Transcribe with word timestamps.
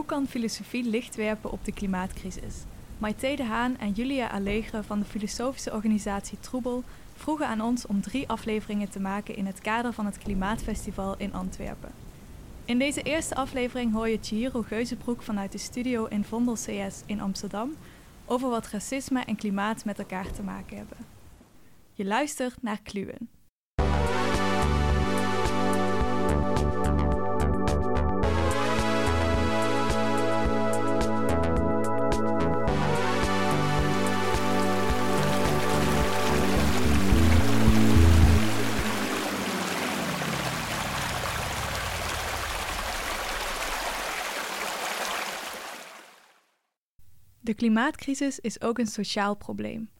Hoe 0.00 0.08
kan 0.08 0.26
filosofie 0.26 0.84
licht 0.84 1.16
werpen 1.16 1.50
op 1.50 1.64
de 1.64 1.72
klimaatcrisis? 1.72 2.54
Maite 2.98 3.34
de 3.36 3.44
Haan 3.44 3.78
en 3.78 3.92
Julia 3.92 4.26
Allegre 4.26 4.82
van 4.82 4.98
de 4.98 5.04
filosofische 5.04 5.72
organisatie 5.72 6.40
Troebel 6.40 6.84
vroegen 7.14 7.46
aan 7.46 7.60
ons 7.60 7.86
om 7.86 8.00
drie 8.00 8.28
afleveringen 8.28 8.90
te 8.90 9.00
maken 9.00 9.36
in 9.36 9.46
het 9.46 9.60
kader 9.60 9.92
van 9.92 10.06
het 10.06 10.18
Klimaatfestival 10.18 11.14
in 11.18 11.32
Antwerpen. 11.32 11.90
In 12.64 12.78
deze 12.78 13.02
eerste 13.02 13.34
aflevering 13.34 13.92
hoor 13.92 14.08
je 14.08 14.18
Chihiro 14.20 14.62
Geuzenbroek 14.62 15.22
vanuit 15.22 15.52
de 15.52 15.58
studio 15.58 16.04
in 16.04 16.24
Vondel 16.24 16.54
CS 16.54 17.02
in 17.06 17.20
Amsterdam 17.20 17.76
over 18.26 18.48
wat 18.48 18.68
racisme 18.68 19.20
en 19.24 19.36
klimaat 19.36 19.84
met 19.84 19.98
elkaar 19.98 20.32
te 20.32 20.42
maken 20.42 20.76
hebben. 20.76 20.98
Je 21.94 22.04
luistert 22.04 22.62
naar 22.62 22.80
Kluwen. 22.82 23.28
Klimaatcrisis 47.60 48.38
is 48.38 48.60
ook 48.60 48.78
een 48.78 48.86
sociaal 48.86 49.36
probleem. 49.36 49.90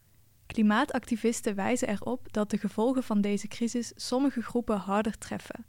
Klimaatactivisten 0.47 1.55
wijzen 1.55 1.89
erop 1.89 2.33
dat 2.33 2.51
de 2.51 2.59
gevolgen 2.59 3.03
van 3.03 3.21
deze 3.21 3.49
crisis 3.49 3.93
sommige 3.95 4.43
groepen 4.43 4.77
harder 4.77 5.19
treffen. 5.19 5.65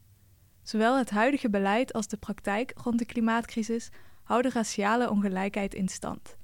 Zowel 0.63 0.97
het 0.97 1.09
huidige 1.09 1.49
beleid 1.49 1.93
als 1.93 2.07
de 2.07 2.17
praktijk 2.17 2.73
rond 2.83 2.99
de 2.99 3.05
klimaatcrisis 3.05 3.89
houden 4.23 4.51
raciale 4.51 5.09
ongelijkheid 5.09 5.73
in 5.73 5.87
stand. 5.87 6.37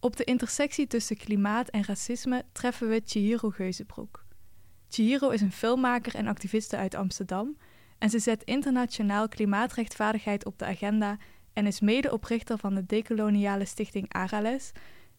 Op 0.00 0.16
de 0.16 0.24
intersectie 0.24 0.86
tussen 0.86 1.16
klimaat 1.16 1.68
en 1.68 1.84
racisme 1.84 2.44
treffen 2.52 2.88
we 2.88 3.02
Chihiro 3.04 3.50
Geuzenbroek. 3.50 4.24
Chihiro 4.88 5.28
is 5.28 5.40
een 5.40 5.52
filmmaker 5.52 6.14
en 6.14 6.26
activiste 6.26 6.76
uit 6.76 6.94
Amsterdam 6.94 7.56
en 7.98 8.10
ze 8.10 8.18
zet 8.18 8.44
internationaal 8.44 9.28
klimaatrechtvaardigheid 9.28 10.44
op 10.44 10.58
de 10.58 10.64
agenda 10.64 11.18
en 11.58 11.66
is 11.66 11.80
medeoprichter 11.80 12.58
van 12.58 12.74
de 12.74 12.86
decoloniale 12.86 13.64
stichting 13.64 14.12
Arales, 14.12 14.72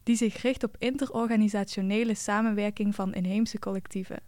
die 0.03 0.15
zich 0.15 0.41
richt 0.41 0.63
op 0.63 0.75
interorganisationele 0.77 2.13
samenwerking 2.13 2.95
van 2.95 3.13
inheemse 3.13 3.59
collectieven. 3.59 4.21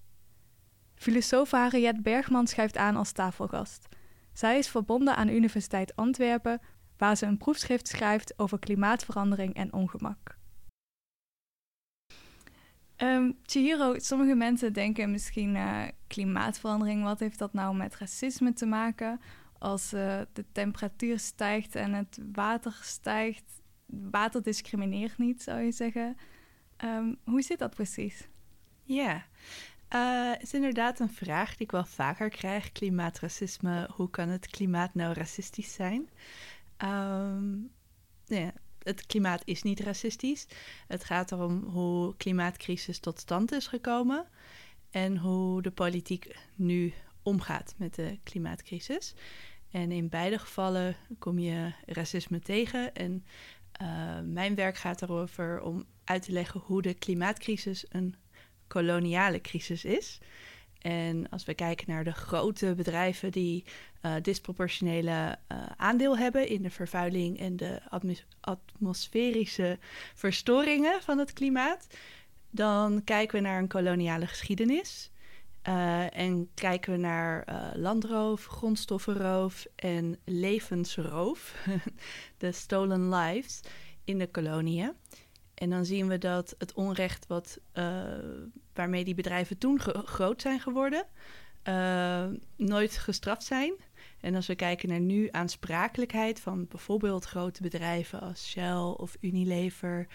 Filosoof 0.95 1.51
Harriet 1.51 2.03
Bergman 2.03 2.47
schuift 2.47 2.77
aan 2.77 2.95
als 2.95 3.11
tafelgast. 3.11 3.87
Zij 4.33 4.57
is 4.57 4.67
verbonden 4.67 5.15
aan 5.15 5.27
Universiteit 5.27 5.95
Antwerpen, 5.95 6.61
waar 6.97 7.15
ze 7.15 7.25
een 7.25 7.37
proefschrift 7.37 7.87
schrijft 7.87 8.33
over 8.39 8.59
klimaatverandering 8.59 9.53
en 9.53 9.73
ongemak. 9.73 10.37
Um, 12.97 13.37
Chihiro, 13.43 13.99
sommige 13.99 14.35
mensen 14.35 14.73
denken 14.73 15.11
misschien 15.11 15.55
uh, 15.55 15.83
klimaatverandering, 16.07 17.03
wat 17.03 17.19
heeft 17.19 17.39
dat 17.39 17.53
nou 17.53 17.75
met 17.75 17.95
racisme 17.95 18.53
te 18.53 18.65
maken? 18.65 19.19
Als 19.61 19.93
uh, 19.93 20.21
de 20.33 20.45
temperatuur 20.51 21.19
stijgt 21.19 21.75
en 21.75 21.93
het 21.93 22.19
water 22.31 22.79
stijgt, 22.81 23.43
water 23.85 24.43
discrimineert 24.43 25.17
niet, 25.17 25.41
zou 25.43 25.61
je 25.61 25.71
zeggen. 25.71 26.17
Um, 26.83 27.17
hoe 27.23 27.41
zit 27.41 27.59
dat 27.59 27.75
precies? 27.75 28.27
Ja, 28.83 29.25
uh, 29.89 30.31
is 30.39 30.53
inderdaad 30.53 30.99
een 30.99 31.09
vraag 31.09 31.49
die 31.49 31.65
ik 31.65 31.71
wel 31.71 31.85
vaker 31.85 32.29
krijg. 32.29 32.71
Klimaatracisme, 32.71 33.89
hoe 33.95 34.09
kan 34.09 34.29
het 34.29 34.47
klimaat 34.47 34.93
nou 34.93 35.13
racistisch 35.13 35.73
zijn? 35.73 36.09
Um, 36.77 37.71
het 38.83 39.05
klimaat 39.05 39.41
is 39.45 39.63
niet 39.63 39.79
racistisch. 39.79 40.47
Het 40.87 41.03
gaat 41.03 41.31
erom 41.31 41.63
hoe 41.63 42.15
klimaatcrisis 42.17 42.99
tot 42.99 43.19
stand 43.19 43.51
is 43.51 43.67
gekomen 43.67 44.27
en 44.89 45.17
hoe 45.17 45.61
de 45.61 45.71
politiek 45.71 46.35
nu 46.55 46.93
omgaat 47.23 47.73
met 47.77 47.95
de 47.95 48.19
klimaatcrisis. 48.23 49.13
En 49.71 49.91
in 49.91 50.09
beide 50.09 50.39
gevallen 50.39 50.95
kom 51.19 51.39
je 51.39 51.71
racisme 51.85 52.39
tegen. 52.39 52.95
En 52.95 53.25
uh, 53.81 54.19
mijn 54.23 54.55
werk 54.55 54.77
gaat 54.77 55.01
erover 55.01 55.61
om 55.61 55.85
uit 56.03 56.21
te 56.21 56.31
leggen 56.31 56.59
hoe 56.59 56.81
de 56.81 56.93
klimaatcrisis 56.93 57.85
een 57.89 58.15
koloniale 58.67 59.41
crisis 59.41 59.85
is. 59.85 60.19
En 60.81 61.29
als 61.29 61.45
we 61.45 61.53
kijken 61.53 61.89
naar 61.89 62.03
de 62.03 62.11
grote 62.11 62.73
bedrijven 62.75 63.31
die 63.31 63.63
uh, 64.01 64.15
disproportionele 64.21 65.37
uh, 65.51 65.65
aandeel 65.77 66.17
hebben 66.17 66.47
in 66.47 66.61
de 66.61 66.69
vervuiling 66.69 67.39
en 67.39 67.55
de 67.55 67.81
atmosferische 68.39 69.79
verstoringen 70.15 71.01
van 71.01 71.17
het 71.17 71.33
klimaat, 71.33 71.87
dan 72.49 73.03
kijken 73.03 73.35
we 73.35 73.47
naar 73.47 73.59
een 73.59 73.67
koloniale 73.67 74.27
geschiedenis. 74.27 75.10
Uh, 75.67 76.17
en 76.17 76.49
kijken 76.53 76.91
we 76.91 76.97
naar 76.97 77.45
uh, 77.49 77.81
landroof, 77.81 78.45
grondstoffenroof 78.45 79.65
en 79.75 80.19
levensroof, 80.25 81.67
de 82.37 82.51
stolen 82.51 83.09
lives 83.09 83.59
in 84.03 84.17
de 84.17 84.27
koloniën. 84.27 84.93
En 85.53 85.69
dan 85.69 85.85
zien 85.85 86.07
we 86.07 86.17
dat 86.17 86.55
het 86.57 86.73
onrecht 86.73 87.27
wat, 87.27 87.59
uh, 87.73 88.03
waarmee 88.73 89.03
die 89.03 89.15
bedrijven 89.15 89.57
toen 89.57 89.79
groot 90.05 90.41
zijn 90.41 90.59
geworden, 90.59 91.05
nooit 92.55 92.97
gestraft 92.97 93.43
zijn. 93.43 93.73
En 94.19 94.35
als 94.35 94.47
we 94.47 94.55
kijken 94.55 94.89
naar 94.89 94.99
nu 94.99 95.27
aansprakelijkheid 95.31 96.39
van 96.39 96.67
bijvoorbeeld 96.67 97.25
grote 97.25 97.61
bedrijven 97.61 98.19
als 98.19 98.49
Shell 98.49 98.93
of 98.97 99.17
Unilever, 99.19 100.07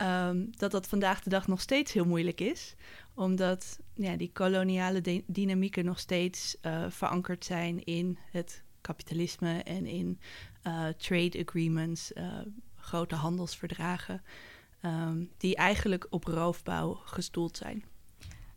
um, 0.00 0.50
dat 0.50 0.70
dat 0.70 0.88
vandaag 0.88 1.22
de 1.22 1.30
dag 1.30 1.46
nog 1.46 1.60
steeds 1.60 1.92
heel 1.92 2.06
moeilijk 2.06 2.40
is 2.40 2.76
omdat 3.16 3.78
ja, 3.94 4.16
die 4.16 4.30
koloniale 4.32 5.22
dynamieken 5.26 5.84
nog 5.84 5.98
steeds 5.98 6.56
uh, 6.62 6.84
verankerd 6.88 7.44
zijn 7.44 7.84
in 7.84 8.18
het 8.30 8.64
kapitalisme 8.80 9.62
en 9.62 9.86
in 9.86 10.20
uh, 10.66 10.88
trade 10.88 11.44
agreements, 11.46 12.12
uh, 12.12 12.38
grote 12.76 13.14
handelsverdragen, 13.14 14.22
um, 14.82 15.30
die 15.36 15.56
eigenlijk 15.56 16.06
op 16.10 16.24
roofbouw 16.24 16.94
gestoeld 16.94 17.56
zijn. 17.56 17.84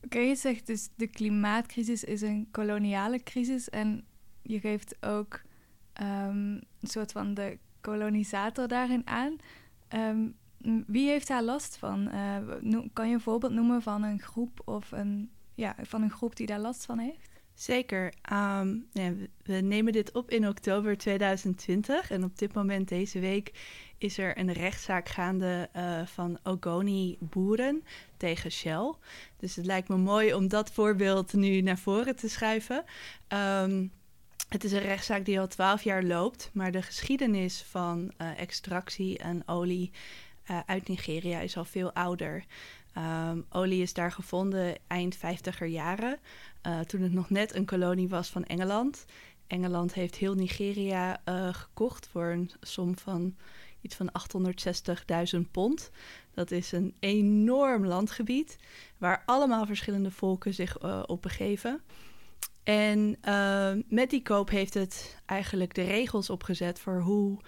Oké, 0.04 0.20
je 0.20 0.36
zegt 0.36 0.68
dus 0.68 0.90
de 0.96 1.08
klimaatcrisis 1.08 2.04
is 2.04 2.22
een 2.22 2.48
koloniale 2.52 3.24
crisis 3.24 3.70
en 3.70 4.06
je 4.42 4.60
geeft 4.60 5.06
ook 5.06 5.42
um, 6.02 6.62
een 6.80 6.88
soort 6.88 7.12
van 7.12 7.34
de 7.34 7.58
kolonisator 7.82 8.68
daarin 8.68 9.08
aan. 9.08 9.36
Wie 10.88 11.10
heeft 11.10 11.28
daar 11.28 11.44
last 11.44 11.78
van? 11.78 12.10
Uh, 12.14 12.80
kan 12.94 13.08
je 13.08 13.14
een 13.14 13.22
voorbeeld 13.22 13.54
noemen 13.54 13.82
van 13.82 14.04
een 14.04 14.20
groep 14.20 14.62
of 14.66 14.92
een, 14.92 15.30
ja, 15.56 15.76
van 15.82 16.02
een 16.02 16.12
groep 16.12 16.36
die 16.36 16.48
daar 16.48 16.60
last 16.60 16.86
van 16.86 17.00
heeft? 17.00 17.30
Zeker. 17.54 18.14
Ja, 18.92 19.14
we 19.44 19.54
nemen 19.54 19.94
dit 19.94 20.12
op 20.12 20.30
in 20.30 20.48
oktober 20.48 20.98
2020 20.98 22.12
en 22.12 22.24
op 22.24 22.38
dit 22.38 22.54
moment 22.54 22.88
deze 22.88 23.20
week 23.20 23.52
is 23.98 24.18
er 24.18 24.38
een 24.38 24.54
rechtszaak 24.54 25.10
gaande 25.10 25.70
uh, 25.76 26.06
van 26.06 26.40
Ogoni-boeren 26.44 27.84
tegen 28.18 28.52
Shell. 28.52 28.94
Dus 29.38 29.56
het 29.56 29.66
lijkt 29.66 29.90
me 29.90 29.98
mooi 29.98 30.34
om 30.34 30.48
dat 30.48 30.72
voorbeeld 30.72 31.34
nu 31.34 31.62
naar 31.62 31.78
voren 31.78 32.16
te 32.16 32.30
schuiven. 32.30 32.84
Um, 33.64 33.92
het 34.50 34.64
is 34.64 34.72
een 34.72 34.80
rechtszaak 34.80 35.26
die 35.26 35.40
al 35.40 35.48
twaalf 35.48 35.84
jaar 35.84 36.04
loopt, 36.04 36.50
maar 36.54 36.72
de 36.72 36.82
geschiedenis 36.82 37.62
van 37.62 38.12
uh, 38.18 38.40
extractie 38.40 39.18
en 39.18 39.48
olie 39.48 39.92
uh, 40.52 40.60
uit 40.66 40.88
Nigeria 40.88 41.40
is 41.40 41.58
al 41.58 41.66
veel 41.66 41.94
ouder. 41.94 42.46
Um, 42.98 43.46
olie 43.50 43.82
is 43.82 43.94
daar 43.94 44.12
gevonden 44.12 44.76
eind 44.88 45.18
50er 45.18 45.66
jaren, 45.68 46.20
uh, 46.68 46.80
toen 46.80 47.02
het 47.02 47.14
nog 47.14 47.30
net 47.30 47.56
een 47.56 47.66
kolonie 47.66 48.10
was 48.10 48.30
van 48.30 48.44
Engeland. 48.44 49.06
Engeland 49.48 49.94
heeft 49.94 50.16
heel 50.16 50.34
Nigeria 50.34 51.22
uh, 51.26 51.54
gekocht 51.54 52.08
voor 52.08 52.26
een 52.26 52.52
som 52.62 52.98
van 52.98 53.36
iets 53.82 53.96
van 53.96 54.10
860.000 55.36 55.52
pond. 55.52 55.92
Dat 56.34 56.52
is 56.52 56.72
een 56.72 56.96
enorm 57.00 57.86
landgebied 57.86 58.58
waar 58.98 59.24
allemaal 59.26 59.66
verschillende 59.66 60.12
volken 60.12 60.54
zich 60.54 60.84
uh, 60.84 61.04
op 61.06 61.22
begeven. 61.22 61.82
En 62.64 63.18
met 63.88 64.10
die 64.10 64.22
koop 64.22 64.50
heeft 64.50 64.74
het 64.74 65.22
eigenlijk 65.26 65.74
de 65.74 65.84
regels 65.84 66.30
opgezet 66.30 66.80
voor 66.80 67.02
hoe 67.02 67.40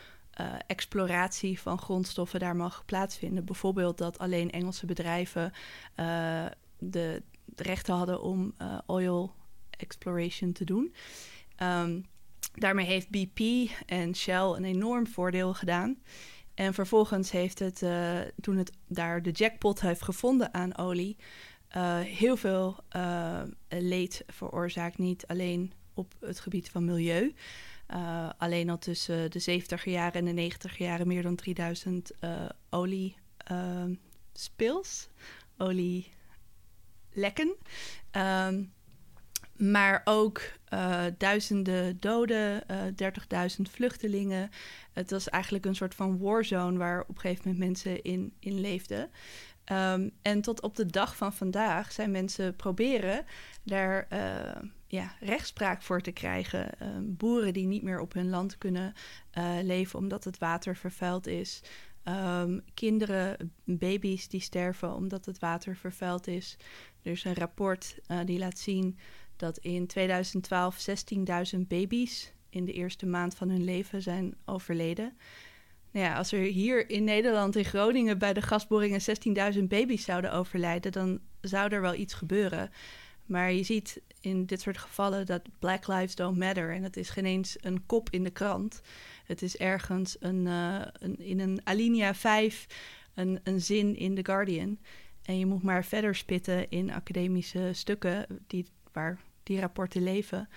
uh, 0.41 0.53
exploratie 0.67 1.59
van 1.59 1.77
grondstoffen 1.77 2.39
daar 2.39 2.55
mag 2.55 2.85
plaatsvinden. 2.85 3.45
Bijvoorbeeld 3.45 3.97
dat 3.97 4.17
alleen 4.17 4.51
Engelse 4.51 4.85
bedrijven 4.85 5.51
uh, 5.99 6.45
de, 6.77 7.23
rechten 7.55 7.93
hadden 7.93 8.21
om 8.21 8.53
uh, 8.61 8.77
oil 8.85 9.33
exploration 9.69 10.51
te 10.51 10.63
doen. 10.63 10.93
Um, 11.63 12.05
daarmee 12.53 12.85
heeft 12.85 13.09
BP 13.09 13.69
en 13.85 14.15
Shell 14.15 14.41
een 14.41 14.65
enorm 14.65 15.07
voordeel 15.07 15.53
gedaan. 15.53 15.97
En 16.53 16.73
vervolgens 16.73 17.31
heeft 17.31 17.59
het, 17.59 17.83
toen 18.41 18.57
het 18.57 18.71
daar 18.87 19.21
de 19.21 19.31
jackpot 19.31 19.81
heeft 19.81 20.01
gevonden 20.01 20.53
aan 20.53 20.77
olie, 20.77 21.17
heel 22.03 22.37
veel 22.37 22.83
leed 23.69 24.23
veroorzaakt. 24.27 24.97
Niet 24.97 25.27
alleen 25.27 25.73
op 25.93 26.13
het 26.19 26.39
gebied 26.39 26.69
van 26.69 26.85
milieu, 26.85 27.33
uh, 27.93 28.29
alleen 28.37 28.69
al 28.69 28.77
tussen 28.77 29.31
de 29.31 29.39
70 29.39 29.85
jaren 29.85 30.13
en 30.13 30.25
de 30.25 30.31
90 30.31 30.77
jaren 30.77 31.07
meer 31.07 31.21
dan 31.21 31.35
3000 31.35 32.11
uh, 32.21 32.49
olie 32.69 33.15
spills, 34.33 35.09
olielekken. 35.57 37.55
Um, 38.11 38.73
maar 39.57 40.01
ook 40.03 40.41
duizenden 41.17 41.99
doden, 41.99 42.63
uh, 42.71 42.83
30.000 43.55 43.61
vluchtelingen. 43.61 44.49
Het 44.93 45.11
was 45.11 45.29
eigenlijk 45.29 45.65
een 45.65 45.75
soort 45.75 45.95
van 45.95 46.19
warzone 46.19 46.77
waar 46.77 47.01
op 47.01 47.15
een 47.15 47.19
gegeven 47.21 47.43
moment 47.43 47.59
mensen 47.59 48.01
in, 48.01 48.33
in 48.39 48.59
leefden. 48.59 49.09
Um, 49.71 50.11
en 50.21 50.41
tot 50.41 50.61
op 50.61 50.75
de 50.75 50.85
dag 50.85 51.15
van 51.15 51.33
vandaag 51.33 51.91
zijn 51.91 52.11
mensen 52.11 52.55
proberen 52.55 53.25
daar 53.63 54.07
uh, 54.13 54.69
ja, 54.87 55.15
rechtspraak 55.19 55.81
voor 55.81 56.01
te 56.01 56.11
krijgen. 56.11 56.69
Um, 56.81 57.15
boeren 57.17 57.53
die 57.53 57.67
niet 57.67 57.83
meer 57.83 57.99
op 57.99 58.13
hun 58.13 58.29
land 58.29 58.57
kunnen 58.57 58.93
uh, 59.37 59.57
leven 59.61 59.99
omdat 59.99 60.23
het 60.23 60.37
water 60.37 60.75
vervuild 60.75 61.27
is. 61.27 61.61
Um, 62.03 62.61
kinderen, 62.73 63.53
baby's 63.63 64.27
die 64.27 64.41
sterven 64.41 64.95
omdat 64.95 65.25
het 65.25 65.39
water 65.39 65.75
vervuild 65.75 66.27
is. 66.27 66.57
Er 67.01 67.11
is 67.11 67.23
een 67.23 67.35
rapport 67.35 67.99
uh, 68.07 68.19
die 68.25 68.39
laat 68.39 68.59
zien 68.59 68.97
dat 69.35 69.57
in 69.57 69.87
2012 69.87 70.85
16.000 71.55 71.59
baby's 71.67 72.33
in 72.49 72.65
de 72.65 72.73
eerste 72.73 73.05
maand 73.05 73.35
van 73.35 73.49
hun 73.49 73.63
leven 73.63 74.01
zijn 74.01 74.35
overleden. 74.45 75.17
Nou 75.91 76.05
ja, 76.05 76.15
als 76.15 76.31
er 76.31 76.39
hier 76.39 76.89
in 76.89 77.03
Nederland, 77.03 77.55
in 77.55 77.65
Groningen, 77.65 78.17
bij 78.17 78.33
de 78.33 78.41
gasboringen 78.41 79.01
16.000 79.55 79.63
baby's 79.63 80.03
zouden 80.03 80.33
overlijden, 80.33 80.91
dan 80.91 81.19
zou 81.41 81.69
er 81.71 81.81
wel 81.81 81.93
iets 81.93 82.13
gebeuren. 82.13 82.69
Maar 83.25 83.51
je 83.51 83.63
ziet 83.63 84.01
in 84.21 84.45
dit 84.45 84.61
soort 84.61 84.77
gevallen 84.77 85.25
dat 85.25 85.41
Black 85.59 85.87
Lives 85.87 86.15
Don't 86.15 86.37
Matter. 86.37 86.73
En 86.73 86.83
het 86.83 86.97
is 86.97 87.09
geen 87.09 87.25
eens 87.25 87.57
een 87.61 87.85
kop 87.85 88.09
in 88.09 88.23
de 88.23 88.29
krant. 88.29 88.81
Het 89.25 89.41
is 89.41 89.57
ergens 89.57 90.17
een, 90.19 90.45
uh, 90.45 90.81
een 90.93 91.19
in 91.19 91.39
een 91.39 91.61
alinea 91.63 92.15
5 92.15 92.67
een, 93.13 93.39
een 93.43 93.61
zin 93.61 93.95
in 93.95 94.15
The 94.15 94.25
Guardian. 94.25 94.77
En 95.23 95.39
je 95.39 95.45
moet 95.45 95.63
maar 95.63 95.85
verder 95.85 96.15
spitten 96.15 96.69
in 96.69 96.91
academische 96.91 97.69
stukken 97.73 98.25
die, 98.47 98.65
waar 98.91 99.19
die 99.43 99.59
rapporten 99.59 100.03
leven, 100.03 100.49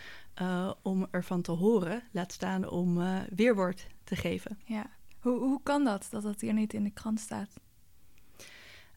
uh, 0.42 0.72
om 0.82 1.06
ervan 1.10 1.42
te 1.42 1.52
horen, 1.52 2.02
laat 2.10 2.32
staan 2.32 2.68
om 2.68 2.98
uh, 2.98 3.20
weerwoord 3.34 3.86
te 4.04 4.16
geven. 4.16 4.58
Ja, 4.64 4.90
hoe, 5.24 5.38
hoe 5.38 5.60
kan 5.62 5.84
dat, 5.84 6.06
dat 6.10 6.22
dat 6.22 6.40
hier 6.40 6.52
niet 6.52 6.74
in 6.74 6.84
de 6.84 6.90
krant 6.90 7.20
staat? 7.20 7.50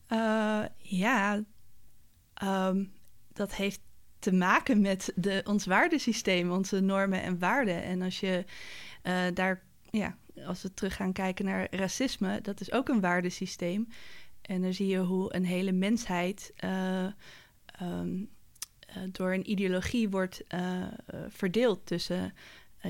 Uh, 0.10 0.66
ja, 0.78 1.44
um, 2.44 2.92
dat 3.34 3.56
heeft 3.56 3.80
te 4.20 4.34
maken 4.34 4.82
met 4.82 5.12
de, 5.16 5.42
ons 5.46 5.66
waardesysteem, 5.66 6.52
onze 6.52 6.80
normen 6.80 7.22
en 7.22 7.40
waarden. 7.40 7.84
En 7.84 8.02
als 8.02 8.20
je 8.20 8.46
daar, 9.34 9.64
ja, 9.90 10.18
als 10.46 10.62
we 10.62 10.74
terug 10.74 10.96
gaan 10.96 11.14
kijken 11.14 11.46
naar 11.46 11.76
racisme, 11.76 12.42
dat 12.42 12.62
is 12.62 12.72
ook 12.72 12.90
een 12.90 13.02
waardesysteem. 13.02 13.88
En 14.42 14.62
dan 14.62 14.74
zie 14.74 14.88
je 14.88 15.00
hoe 15.00 15.36
een 15.36 15.46
hele 15.46 15.72
mensheid 15.72 16.54
um, 17.82 18.30
uh, 18.98 19.04
door 19.12 19.34
een 19.34 19.50
ideologie 19.52 20.10
wordt 20.10 20.44
verdeeld 21.28 21.86
tussen 21.86 22.34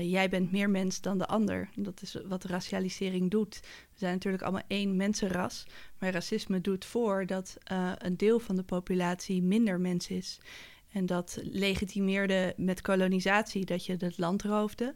jij 0.00 0.28
bent 0.28 0.52
meer 0.52 0.70
mens 0.70 1.00
dan 1.00 1.18
de 1.18 1.26
ander. 1.26 1.68
Dat 1.74 2.02
is 2.02 2.16
wat 2.26 2.44
racialisering 2.44 3.30
doet. 3.30 3.60
We 3.62 3.98
zijn 3.98 4.12
natuurlijk 4.12 4.42
allemaal 4.42 4.62
één 4.66 4.96
mensenras, 4.96 5.66
maar 5.98 6.12
racisme 6.12 6.60
doet 6.60 6.84
voor 6.84 7.26
dat 7.26 7.56
een 7.98 8.16
deel 8.16 8.38
van 8.40 8.56
de 8.56 8.62
populatie 8.62 9.42
minder 9.42 9.80
mens 9.80 10.08
is. 10.08 10.40
En 10.92 11.06
dat 11.06 11.38
legitimeerde 11.42 12.54
met 12.56 12.80
kolonisatie 12.80 13.64
dat 13.64 13.86
je 13.86 13.96
het 13.98 14.18
land 14.18 14.42
roofde. 14.42 14.94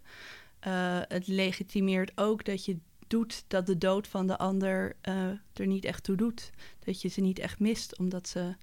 het 1.08 1.26
legitimeert 1.26 2.12
ook 2.14 2.44
dat 2.44 2.64
je 2.64 2.78
doet 3.06 3.44
dat 3.48 3.66
de 3.66 3.78
dood 3.78 4.08
van 4.08 4.26
de 4.26 4.38
ander 4.38 4.96
er 5.52 5.66
niet 5.66 5.84
echt 5.84 6.04
toe 6.04 6.16
doet. 6.16 6.50
Dat 6.78 7.02
je 7.02 7.08
ze 7.08 7.20
niet 7.20 7.38
echt 7.38 7.58
mist, 7.58 7.98
omdat 7.98 8.28
ze 8.28 8.54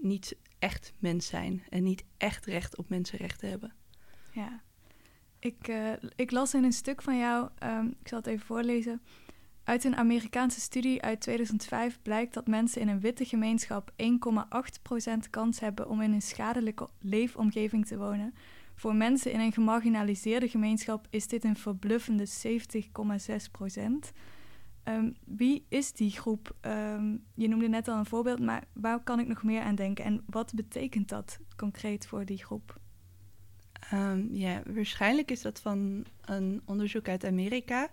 niet 0.00 0.36
echt 0.58 0.92
mens 0.98 1.26
zijn 1.26 1.62
en 1.68 1.82
niet 1.82 2.04
echt 2.16 2.46
recht 2.46 2.76
op 2.76 2.88
mensenrechten 2.88 3.48
hebben. 3.48 3.72
Ja, 4.32 4.62
ik, 5.40 5.68
uh, 5.68 5.92
ik 6.16 6.30
las 6.30 6.54
in 6.54 6.64
een 6.64 6.72
stuk 6.72 7.02
van 7.02 7.18
jou, 7.18 7.48
um, 7.64 7.94
ik 8.00 8.08
zal 8.08 8.18
het 8.18 8.26
even 8.26 8.46
voorlezen. 8.46 9.00
Uit 9.64 9.84
een 9.84 9.96
Amerikaanse 9.96 10.60
studie 10.60 11.02
uit 11.02 11.20
2005 11.20 11.98
blijkt 12.02 12.34
dat 12.34 12.46
mensen 12.46 12.80
in 12.80 12.88
een 12.88 13.00
witte 13.00 13.24
gemeenschap 13.24 13.92
1,8% 13.96 15.30
kans 15.30 15.60
hebben 15.60 15.88
om 15.88 16.00
in 16.00 16.12
een 16.12 16.22
schadelijke 16.22 16.88
leefomgeving 17.00 17.86
te 17.86 17.98
wonen. 17.98 18.34
Voor 18.74 18.94
mensen 18.94 19.32
in 19.32 19.40
een 19.40 19.52
gemarginaliseerde 19.52 20.48
gemeenschap 20.48 21.06
is 21.10 21.26
dit 21.26 21.44
een 21.44 21.56
verbluffende 21.56 22.26
70,6%. 22.28 24.12
Um, 24.84 25.16
wie 25.24 25.64
is 25.68 25.92
die 25.92 26.10
groep? 26.10 26.56
Um, 26.60 27.24
je 27.34 27.48
noemde 27.48 27.68
net 27.68 27.88
al 27.88 27.98
een 27.98 28.06
voorbeeld, 28.06 28.40
maar 28.40 28.64
waar 28.72 29.02
kan 29.02 29.20
ik 29.20 29.26
nog 29.26 29.42
meer 29.42 29.62
aan 29.62 29.74
denken? 29.74 30.04
En 30.04 30.22
wat 30.26 30.54
betekent 30.54 31.08
dat 31.08 31.38
concreet 31.56 32.06
voor 32.06 32.24
die 32.24 32.44
groep? 32.44 32.79
Um, 33.92 34.28
ja, 34.32 34.62
waarschijnlijk 34.66 35.30
is 35.30 35.42
dat 35.42 35.60
van 35.60 36.04
een 36.24 36.62
onderzoek 36.64 37.08
uit 37.08 37.24
Amerika. 37.24 37.90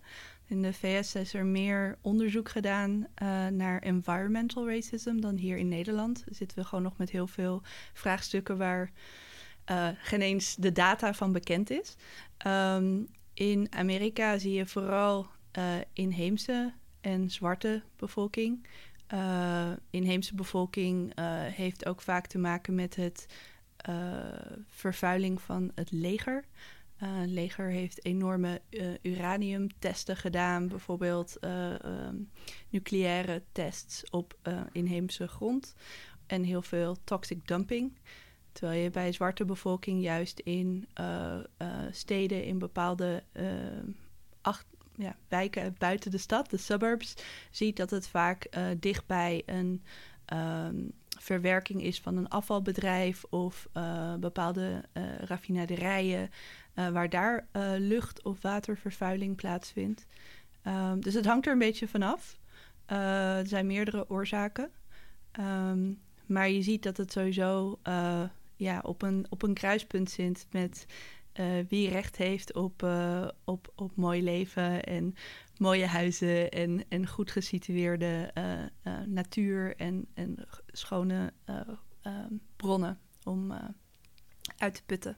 In 0.48 0.62
de 0.62 0.74
VS 0.74 1.16
is 1.16 1.34
er 1.34 1.46
meer 1.46 1.98
onderzoek 2.02 2.50
gedaan 2.50 2.92
uh, 3.22 3.48
naar 3.48 3.80
environmental 3.80 4.70
racism 4.70 5.20
dan 5.20 5.36
hier 5.36 5.58
in 5.58 5.68
Nederland. 5.68 6.24
Zitten 6.30 6.58
we 6.58 6.64
gewoon 6.64 6.84
nog 6.84 6.98
met 6.98 7.10
heel 7.10 7.28
veel 7.28 7.62
vraagstukken 7.94 8.58
waar 8.58 8.92
uh, 9.72 9.90
geen 9.98 10.22
eens 10.22 10.56
de 10.56 10.72
data 10.72 11.14
van 11.14 11.32
bekend 11.32 11.70
is. 11.70 11.96
in 13.34 13.68
Amerika 13.70 14.38
zie 14.38 14.54
je 14.54 14.66
vooral 14.66 15.28
uh, 15.58 15.64
inheemse 15.94 16.74
en 17.02 17.30
zwarte 17.30 17.84
bevolking. 17.96 18.68
Inheemse 19.90 20.36
bevolking 20.36 21.14
heeft 21.54 21.86
ook 21.86 22.02
vaak 22.02 22.28
te 22.28 22.38
maken 22.38 22.76
met 22.76 22.96
het 22.96 23.28
vervuiling 24.68 25.42
van 25.42 25.72
het 25.76 25.92
leger. 25.92 26.46
het 26.96 27.30
leger 27.30 27.70
heeft 27.70 28.06
enorme 28.06 28.62
uraniumtesten 29.02 30.18
gedaan, 30.18 30.68
bijvoorbeeld 30.68 31.38
um, 31.44 32.30
nucleaire 32.70 33.44
tests 33.52 34.10
op 34.10 34.38
inheemse 34.72 35.28
grond 35.28 35.76
en 36.26 36.44
heel 36.44 36.62
veel 36.62 36.98
toxic 37.04 37.48
dumping. 37.48 37.98
Terwijl 38.52 38.82
je 38.82 38.90
bij 38.90 39.12
zwarte 39.12 39.46
bevolking 39.46 40.02
juist 40.02 40.40
in 40.40 40.88
steden 41.92 42.44
in 42.44 42.60
bepaalde 42.60 43.24
ja, 44.96 45.16
wijken 45.28 45.76
buiten 45.78 46.12
de 46.12 46.18
stad, 46.18 46.50
de 46.50 46.58
suburbs, 46.58 47.14
ziet 47.52 47.78
dat 47.78 47.90
het 47.90 48.08
vaak 48.08 48.50
dichtbij 48.80 49.44
een 49.46 49.84
um, 50.34 50.92
verwerking 51.20 51.82
is 51.82 52.00
van 52.00 52.18
een 52.18 52.28
afvalbedrijf 52.28 53.24
of 53.24 53.68
uh, 53.74 54.16
bepaalde 54.16 54.84
uh, 54.94 55.04
raffinaderijen, 55.20 56.30
waar 56.74 57.10
daar 57.10 57.48
lucht- 57.78 58.24
of 58.24 58.42
watervervuiling 58.42 59.36
plaatsvindt. 59.36 60.06
Um, 60.68 61.02
dus 61.02 61.14
het 61.14 61.26
hangt 61.26 61.46
er 61.46 61.52
een 61.52 61.60
beetje 61.60 61.88
vanaf. 61.88 62.40
er 62.86 63.48
zijn 63.48 63.68
meerdere 63.68 64.10
oorzaken. 64.10 64.70
Um, 65.40 66.00
maar 66.26 66.50
je 66.50 66.62
ziet 66.62 66.84
dat 66.84 66.98
het 66.98 67.12
sowieso 67.12 67.80
ja, 68.56 68.80
op, 68.84 69.02
een, 69.02 69.26
op 69.30 69.42
een 69.42 69.54
kruispunt 69.54 70.10
zit 70.10 70.48
met 70.52 70.86
uh, 71.40 71.66
wie 71.70 71.90
recht 71.90 72.16
heeft 72.16 72.54
op, 72.54 72.84
uh, 72.84 73.28
op, 73.44 73.72
op 73.76 73.96
mooi 73.96 74.24
leven 74.24 74.84
en 74.84 75.16
mooie 75.58 75.86
huizen 75.86 76.52
en, 76.52 76.84
en 76.90 77.08
goed 77.08 77.32
gesitueerde 77.32 78.32
uh, 78.38 78.94
natuur 79.06 79.76
en, 79.76 80.08
en 80.14 80.38
schone 80.68 81.34
bronnen 82.56 83.00
om 83.24 83.54
uit 84.58 84.74
te 84.74 84.84
putten. 84.86 85.18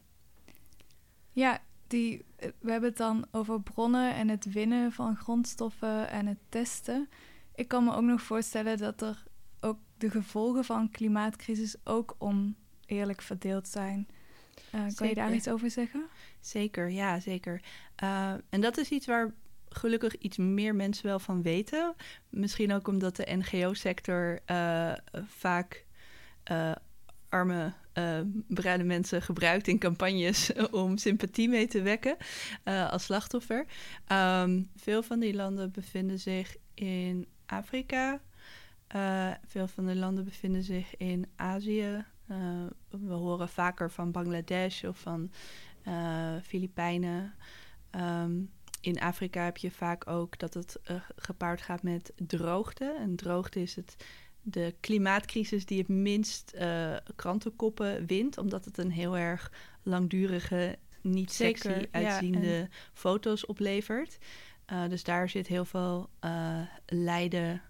Ja, 1.32 1.62
die, 1.88 2.26
we 2.38 2.72
hebben 2.72 2.90
het 2.90 2.98
dan 2.98 3.28
over 3.32 3.62
bronnen 3.62 4.16
en 4.16 4.28
het 4.28 4.52
winnen 4.52 4.92
van 4.92 5.16
grondstoffen 5.16 6.10
en 6.10 6.28
het 6.28 6.40
testen. 6.50 7.10
Ik 7.56 7.68
kan 7.68 7.84
me 7.84 7.94
ook 7.94 8.04
nog 8.04 8.22
voorstellen 8.22 8.78
dat 8.78 9.02
er 9.02 9.24
ook 9.60 9.80
de 9.98 10.10
gevolgen 10.10 10.66
van 10.66 10.92
klimaatcrisis 10.92 11.76
ook 11.84 12.16
oneerlijk 12.18 13.22
verdeeld 13.22 13.68
zijn. 13.68 14.08
Uh, 14.76 14.82
kan 14.96 15.08
je 15.08 15.14
daar 15.14 15.34
iets 15.34 15.48
over 15.48 15.72
zeggen? 15.72 16.08
Zeker, 16.40 16.90
ja, 16.90 17.20
zeker. 17.20 17.62
Uh, 18.04 18.34
en 18.50 18.62
dat 18.62 18.78
is 18.78 18.90
iets 18.90 19.06
waar 19.06 19.34
gelukkig 19.70 20.18
iets 20.18 20.38
meer 20.38 20.76
mensen 20.76 21.06
wel 21.06 21.20
van 21.20 21.42
weten. 21.42 21.96
Misschien 22.30 22.74
ook 22.74 22.88
omdat 22.88 23.16
de 23.16 23.28
NGO-sector 23.38 24.40
uh, 24.52 24.94
vaak 25.28 25.86
arme 27.30 27.74
bruine 28.48 28.84
mensen 28.84 29.22
gebruikt 29.22 29.68
in 29.68 29.80
campagnes 29.80 30.52
om 30.72 30.98
sympathie 30.98 31.50
mee 31.50 31.68
te 31.68 31.82
wekken 31.82 32.18
als 32.90 33.04
slachtoffer. 33.04 33.66
Um, 34.12 34.70
veel 34.76 35.04
van 35.04 35.20
die 35.20 35.34
landen 35.34 35.72
bevinden 35.72 36.20
zich 36.20 36.56
in 36.74 37.28
Afrika. 37.46 38.22
veel 39.46 39.68
van 39.68 39.86
de 39.86 39.96
landen 39.96 40.24
bevinden 40.24 40.64
zich 40.64 40.98
in 40.98 41.26
Azië, 41.36 42.06
uh, 42.32 42.38
we 42.90 43.14
horen 43.14 43.50
vaker 43.50 43.92
van 43.92 44.12
Bangladesh 44.12 44.84
of 44.84 44.98
van 45.00 45.32
uh, 45.88 46.36
Filipijnen. 46.44 47.34
Ehm, 47.90 48.42
in 48.82 49.00
Afrika 49.00 49.44
heb 49.44 49.58
je 49.58 49.72
vaak 49.72 50.08
ook 50.08 50.40
dat 50.40 50.54
het 50.54 50.80
gepaard 51.16 51.62
gaat 51.62 51.84
met 51.84 52.14
droogte. 52.16 52.96
En 53.00 53.16
droogte 53.16 53.62
is 53.62 53.76
het, 53.76 53.96
de 54.42 54.76
klimaatcrisis 54.80 55.66
die 55.66 55.78
het 55.78 55.88
minst 55.88 56.58
krantenkoppen 57.16 58.06
wint, 58.06 58.38
omdat 58.38 58.66
het 58.66 58.78
een 58.78 58.92
heel 58.92 59.18
erg 59.18 59.52
langdurige, 59.84 60.78
niet 61.02 61.32
sexy 61.32 61.88
uitziende 61.92 62.70
foto's 62.94 63.46
oplevert. 63.46 64.18
dus 64.90 65.04
daar 65.04 65.30
zit 65.30 65.48
heel 65.48 65.66
veel 65.66 66.10
lijden 66.86 67.62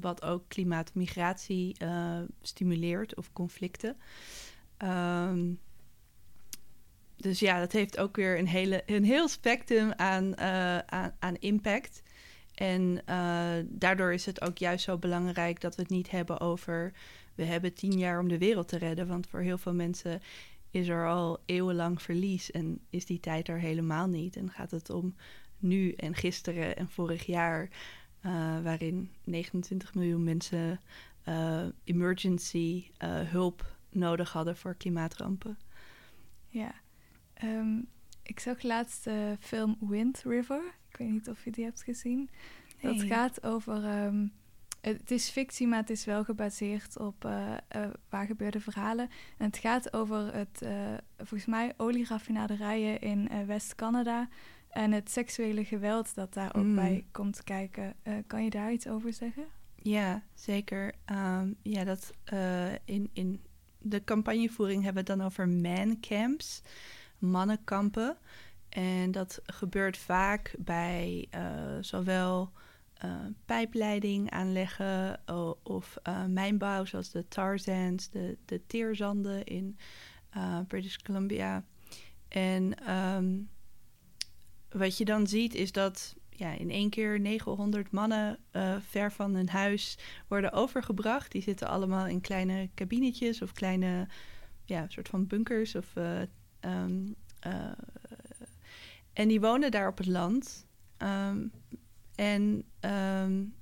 wat 0.00 0.22
ook 0.22 0.44
klimaatmigratie 0.48 1.76
uh, 1.82 2.20
stimuleert 2.42 3.16
of 3.16 3.32
conflicten. 3.32 3.96
Ehm, 4.76 5.52
dus 7.16 7.38
ja, 7.38 7.58
dat 7.58 7.72
heeft 7.72 7.98
ook 7.98 8.16
weer 8.16 8.38
een, 8.38 8.46
hele, 8.46 8.82
een 8.86 9.04
heel 9.04 9.28
spectrum 9.28 9.92
aan, 9.92 10.24
uh, 10.38 10.78
aan, 10.78 11.12
aan, 11.18 11.36
impact. 11.36 12.02
En 12.54 13.02
uh, 13.08 13.52
daardoor 13.64 14.12
is 14.12 14.26
het 14.26 14.40
ook 14.40 14.58
juist 14.58 14.84
zo 14.84 14.98
belangrijk 14.98 15.60
dat 15.60 15.76
we 15.76 15.82
het 15.82 15.90
niet 15.90 16.10
hebben 16.10 16.40
over... 16.40 16.92
we 17.34 17.44
hebben 17.44 17.74
tien 17.74 17.98
jaar 17.98 18.20
om 18.20 18.28
de 18.28 18.38
wereld 18.38 18.68
te 18.68 18.78
redden. 18.78 19.06
Want 19.06 19.26
voor 19.26 19.40
heel 19.40 19.58
veel 19.58 19.74
mensen 19.74 20.20
is 20.70 20.88
er 20.88 21.08
al 21.08 21.38
eeuwenlang 21.46 22.02
verlies 22.02 22.50
en 22.50 22.80
is 22.90 23.06
die 23.06 23.20
tijd 23.20 23.48
er 23.48 23.58
helemaal 23.58 24.06
niet. 24.06 24.36
En 24.36 24.50
gaat 24.50 24.70
het 24.70 24.90
om 24.90 25.14
nu 25.58 25.92
en 25.92 26.14
gisteren 26.14 26.76
en 26.76 26.88
vorig 26.88 27.26
jaar... 27.26 27.68
Uh, 28.26 28.60
waarin 28.62 29.10
29 29.24 29.94
miljoen 29.94 30.24
mensen 30.24 30.80
uh, 31.28 31.66
emergency 31.84 32.90
uh, 33.04 33.20
hulp 33.20 33.76
nodig 33.90 34.32
hadden 34.32 34.56
voor 34.56 34.74
klimaatrampen. 34.74 35.58
Ja, 36.48 36.74
um, 37.44 37.88
ik 38.22 38.40
zag 38.40 38.62
laatst 38.62 39.04
de 39.04 39.36
film 39.40 39.76
Wind 39.80 40.22
River. 40.24 40.62
Ik 40.90 40.96
weet 40.96 41.10
niet 41.10 41.28
of 41.28 41.44
je 41.44 41.50
die 41.50 41.64
hebt 41.64 41.82
gezien. 41.82 42.30
Nee. 42.82 42.94
Dat 42.94 43.06
gaat 43.06 43.42
over. 43.42 44.04
Um, 44.04 44.32
het 44.80 45.10
is 45.10 45.28
fictie, 45.28 45.66
maar 45.66 45.80
het 45.80 45.90
is 45.90 46.04
wel 46.04 46.24
gebaseerd 46.24 46.98
op 46.98 47.24
uh, 47.24 47.54
waar 48.08 48.26
gebeurde 48.26 48.60
verhalen. 48.60 49.10
En 49.36 49.46
het 49.46 49.58
gaat 49.58 49.92
over 49.92 50.34
het, 50.34 50.66
volgens 51.16 51.46
mij, 51.46 51.72
olieraffinaderijen 51.76 53.00
in 53.00 53.46
West-Canada. 53.46 54.28
En 54.68 54.92
het 54.92 55.10
seksuele 55.10 55.64
geweld 55.64 56.14
dat 56.14 56.34
daar 56.34 56.54
ook 56.54 56.74
bij 56.74 56.92
mm. 56.92 57.04
komt 57.12 57.44
kijken. 57.44 57.94
Uh, 58.04 58.14
kan 58.26 58.44
je 58.44 58.50
daar 58.50 58.72
iets 58.72 58.88
over 58.88 59.12
zeggen? 59.12 59.44
Ja, 59.82 60.22
zeker. 60.34 60.94
Um, 61.12 61.56
ja, 61.62 61.84
dat 61.84 62.12
uh, 62.32 62.72
in, 62.84 63.10
in 63.12 63.42
de 63.78 64.04
campagnevoering 64.04 64.82
hebben 64.82 65.04
we 65.04 65.10
het 65.10 65.18
dan 65.18 65.26
over 65.26 65.48
mancamps, 65.48 66.62
mannenkampen. 67.18 68.16
En 68.68 69.10
dat 69.10 69.40
gebeurt 69.44 69.96
vaak 69.96 70.54
bij 70.58 71.28
uh, 71.34 71.42
zowel 71.80 72.52
pijpleiding 73.44 74.30
aanleggen 74.30 75.20
of 75.62 75.96
mijnbouw, 76.28 76.84
zoals 76.84 77.10
de 77.10 77.28
tar 77.28 77.58
sands, 77.58 78.10
de, 78.10 78.36
de 78.44 78.66
teerzanden 78.66 79.44
in 79.44 79.78
British 80.66 80.96
Columbia. 80.96 81.64
En 82.28 82.92
um, 82.94 83.48
wat 84.70 84.98
je 84.98 85.04
dan 85.04 85.26
ziet 85.26 85.54
is 85.54 85.72
dat 85.72 86.16
ja, 86.38 86.50
in 86.50 86.70
één 86.70 86.90
keer 86.90 87.20
900 87.20 87.90
mannen 87.90 88.38
uh, 88.52 88.76
ver 88.88 89.12
van 89.12 89.34
hun 89.34 89.48
huis 89.48 89.98
worden 90.28 90.52
overgebracht. 90.52 91.32
Die 91.32 91.42
zitten 91.42 91.68
allemaal 91.68 92.06
in 92.06 92.20
kleine 92.20 92.68
kabinetjes 92.74 93.42
of 93.42 93.52
kleine 93.52 94.08
ja, 94.64 94.84
soort 94.88 95.08
van 95.08 95.26
bunkers. 95.26 95.74
Of, 95.74 95.96
uh, 95.96 96.20
um, 96.60 97.14
uh, 97.46 97.72
en 99.12 99.28
die 99.28 99.40
wonen 99.40 99.70
daar 99.70 99.88
op 99.88 99.98
het 99.98 100.06
land. 100.06 100.66
Um, 100.98 101.50
en 102.14 102.64
um, 102.80 103.54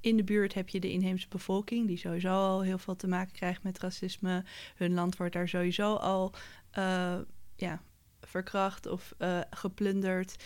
in 0.00 0.16
de 0.16 0.24
buurt 0.24 0.54
heb 0.54 0.68
je 0.68 0.80
de 0.80 0.92
inheemse 0.92 1.28
bevolking, 1.28 1.86
die 1.86 1.98
sowieso 1.98 2.28
al 2.28 2.62
heel 2.62 2.78
veel 2.78 2.96
te 2.96 3.08
maken 3.08 3.32
krijgt 3.32 3.62
met 3.62 3.78
racisme. 3.78 4.44
Hun 4.76 4.94
land 4.94 5.16
wordt 5.16 5.32
daar 5.32 5.48
sowieso 5.48 5.94
al 5.94 6.34
ja, 7.56 7.82
verkracht 8.26 8.86
of 8.86 9.14
uh, 9.18 9.40
geplunderd. 9.50 10.36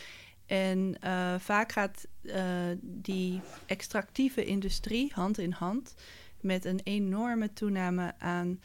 En 0.47 0.97
uh, 1.04 1.35
vaak 1.38 1.73
gaat 1.73 2.06
uh, 2.23 2.35
die 2.80 3.40
extractieve 3.66 4.44
industrie 4.44 5.12
hand 5.14 5.38
in 5.38 5.52
hand 5.52 5.94
met 6.40 6.64
een 6.64 6.80
enorme 6.85 7.52
toename 7.52 8.14
aan 8.18 8.61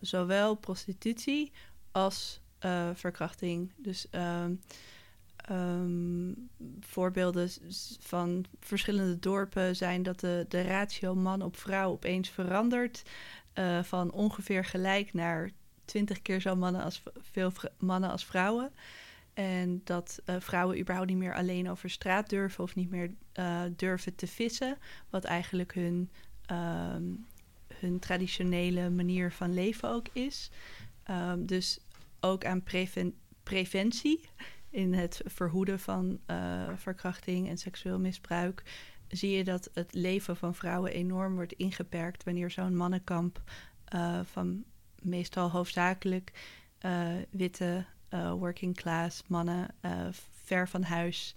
zowel 0.00 0.54
prostitutie 0.54 1.52
als 1.90 2.40
verkrachting. 2.94 3.72
Dus 3.76 4.06
um, 4.10 4.60
um, 5.50 6.48
voorbeelden 6.80 7.50
van 8.00 8.44
verschillende 8.60 9.18
dorpen 9.18 9.76
zijn 9.76 10.02
dat 10.02 10.20
de, 10.20 10.46
de 10.48 10.62
ratio 10.62 11.14
man 11.14 11.42
op 11.42 11.56
vrouw 11.56 11.90
opeens 11.90 12.28
verandert. 12.28 13.02
van 13.82 14.12
ongeveer 14.12 14.64
gelijk 14.64 15.12
naar 15.12 15.50
twintig 15.84 16.22
keer 16.22 16.40
zo 16.40 16.56
mannen 16.56 16.82
als, 16.82 17.02
veel 17.32 17.52
mannen 17.78 18.10
als 18.10 18.24
vrouwen. 18.24 18.72
En 19.34 19.80
dat 19.84 20.22
uh, 20.26 20.36
vrouwen 20.38 20.78
überhaupt 20.78 21.08
niet 21.08 21.18
meer 21.18 21.34
alleen 21.34 21.70
over 21.70 21.90
straat 21.90 22.28
durven 22.28 22.64
of 22.64 22.74
niet 22.74 22.90
meer 22.90 23.14
uh, 23.34 23.62
durven 23.76 24.14
te 24.14 24.26
vissen. 24.26 24.78
Wat 25.10 25.24
eigenlijk 25.24 25.74
hun, 25.74 26.10
um, 26.50 27.26
hun 27.74 27.98
traditionele 27.98 28.90
manier 28.90 29.32
van 29.32 29.54
leven 29.54 29.88
ook 29.88 30.08
is. 30.12 30.50
Um, 31.10 31.46
dus 31.46 31.80
ook 32.20 32.44
aan 32.44 32.62
preven 32.62 33.14
preventie 33.42 34.20
in 34.70 34.94
het 34.94 35.20
verhoeden 35.24 35.80
van 35.80 36.20
uh, 36.26 36.68
verkrachting 36.76 37.48
en 37.48 37.58
seksueel 37.58 37.98
misbruik. 37.98 38.62
Zie 39.08 39.30
je 39.30 39.44
dat 39.44 39.70
het 39.74 39.94
leven 39.94 40.36
van 40.36 40.54
vrouwen 40.54 40.92
enorm 40.92 41.34
wordt 41.34 41.52
ingeperkt 41.52 42.24
wanneer 42.24 42.50
zo'n 42.50 42.76
mannenkamp 42.76 43.42
van 44.24 44.64
meestal 45.04 45.50
hoofdzakelijk 45.50 46.32
uh, 46.86 47.08
witte 47.30 47.84
uh, 48.14 48.32
working 48.32 48.76
class 48.76 49.22
mannen 49.26 49.68
uh, 49.84 50.06
ver 50.42 50.68
van 50.68 50.82
huis. 50.82 51.34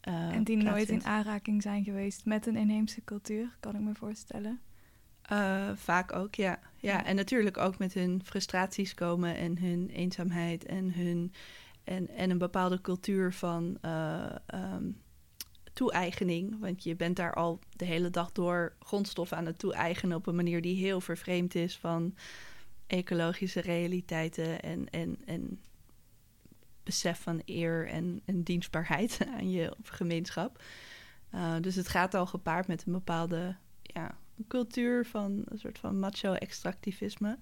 en 0.00 0.44
die 0.44 0.56
nooit 0.56 0.88
in 0.88 1.04
aanraking 1.04 1.62
zijn 1.62 1.84
geweest 1.84 2.24
met 2.24 2.46
een 2.46 2.56
inheemse 2.56 3.04
cultuur, 3.04 3.56
kan 3.60 3.74
ik 3.74 3.80
me 3.80 3.94
voorstellen. 3.94 4.60
vaak 5.74 6.12
ook, 6.12 6.34
ja. 6.34 6.58
ja. 6.76 7.04
En 7.04 7.16
natuurlijk 7.16 7.56
ook 7.56 7.78
met 7.78 7.94
hun 7.94 8.20
frustraties 8.24 8.94
komen 8.94 9.36
en 9.36 9.58
hun 9.58 9.88
eenzaamheid 9.88 10.64
en 10.64 10.92
hun 10.92 11.32
en, 11.84 12.08
en 12.08 12.30
een 12.30 12.38
bepaalde 12.38 12.80
cultuur 12.80 13.32
van 13.32 13.78
um, 14.54 15.02
toe-eigening. 15.74 16.60
Want 16.60 16.82
je 16.82 16.96
bent 16.96 17.16
daar 17.16 17.34
al 17.34 17.58
de 17.76 17.84
hele 17.84 18.10
dag 18.10 18.32
door 18.32 18.72
grondstoffen 18.80 19.36
aan 19.36 19.46
het 19.46 19.58
toe-eigenen 19.58 20.16
op 20.16 20.26
een 20.26 20.34
manier 20.34 20.60
die 20.60 20.76
heel 20.76 21.00
vervreemd 21.00 21.54
is 21.54 21.76
van 21.76 22.14
ecologische 22.86 23.60
realiteiten 23.60 24.60
en, 24.60 24.90
en, 24.90 25.18
en 25.24 25.60
besef 26.82 27.20
van 27.20 27.42
eer 27.44 27.88
en, 27.88 28.20
en 28.24 28.42
dienstbaarheid 28.42 29.18
aan 29.36 29.50
je 29.50 29.76
gemeenschap. 29.82 30.62
Uh, 31.34 31.54
dus 31.60 31.74
het 31.74 31.88
gaat 31.88 32.14
al 32.14 32.26
gepaard 32.26 32.66
met 32.66 32.86
een 32.86 32.92
bepaalde 32.92 33.56
ja, 33.82 34.18
cultuur 34.48 35.06
van 35.06 35.42
een 35.44 35.58
soort 35.58 35.78
van 35.78 35.98
macho-extractivisme. 35.98 37.38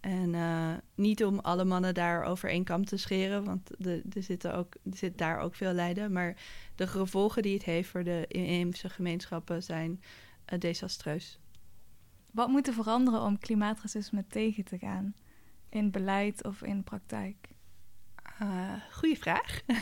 En 0.00 0.32
uh, 0.34 0.74
niet 0.94 1.24
om 1.24 1.38
alle 1.38 1.64
mannen 1.64 1.94
daar 1.94 2.22
over 2.24 2.50
één 2.50 2.64
kam 2.64 2.84
te 2.84 2.96
scheren, 2.96 3.44
want 3.44 3.70
er 3.84 4.22
zit, 4.22 4.48
ook, 4.48 4.74
er 4.74 4.96
zit 4.96 5.18
daar 5.18 5.38
ook 5.40 5.54
veel 5.54 5.72
lijden. 5.72 6.12
Maar 6.12 6.36
de 6.74 6.86
gevolgen 6.86 7.42
die 7.42 7.54
het 7.54 7.64
heeft 7.64 7.88
voor 7.88 8.04
de 8.04 8.24
inheemse 8.28 8.88
gemeenschappen 8.88 9.62
zijn 9.62 10.00
uh, 10.52 10.58
desastreus. 10.58 11.38
Wat 12.36 12.48
moet 12.48 12.66
er 12.66 12.72
veranderen 12.72 13.20
om 13.20 13.38
klimaatracisme 13.38 14.24
tegen 14.28 14.64
te 14.64 14.78
gaan? 14.78 15.14
In 15.68 15.90
beleid 15.90 16.44
of 16.44 16.62
in 16.62 16.84
praktijk? 16.84 17.36
Uh, 18.42 18.72
goeie 18.92 19.18
vraag. 19.18 19.60
uh, 19.66 19.76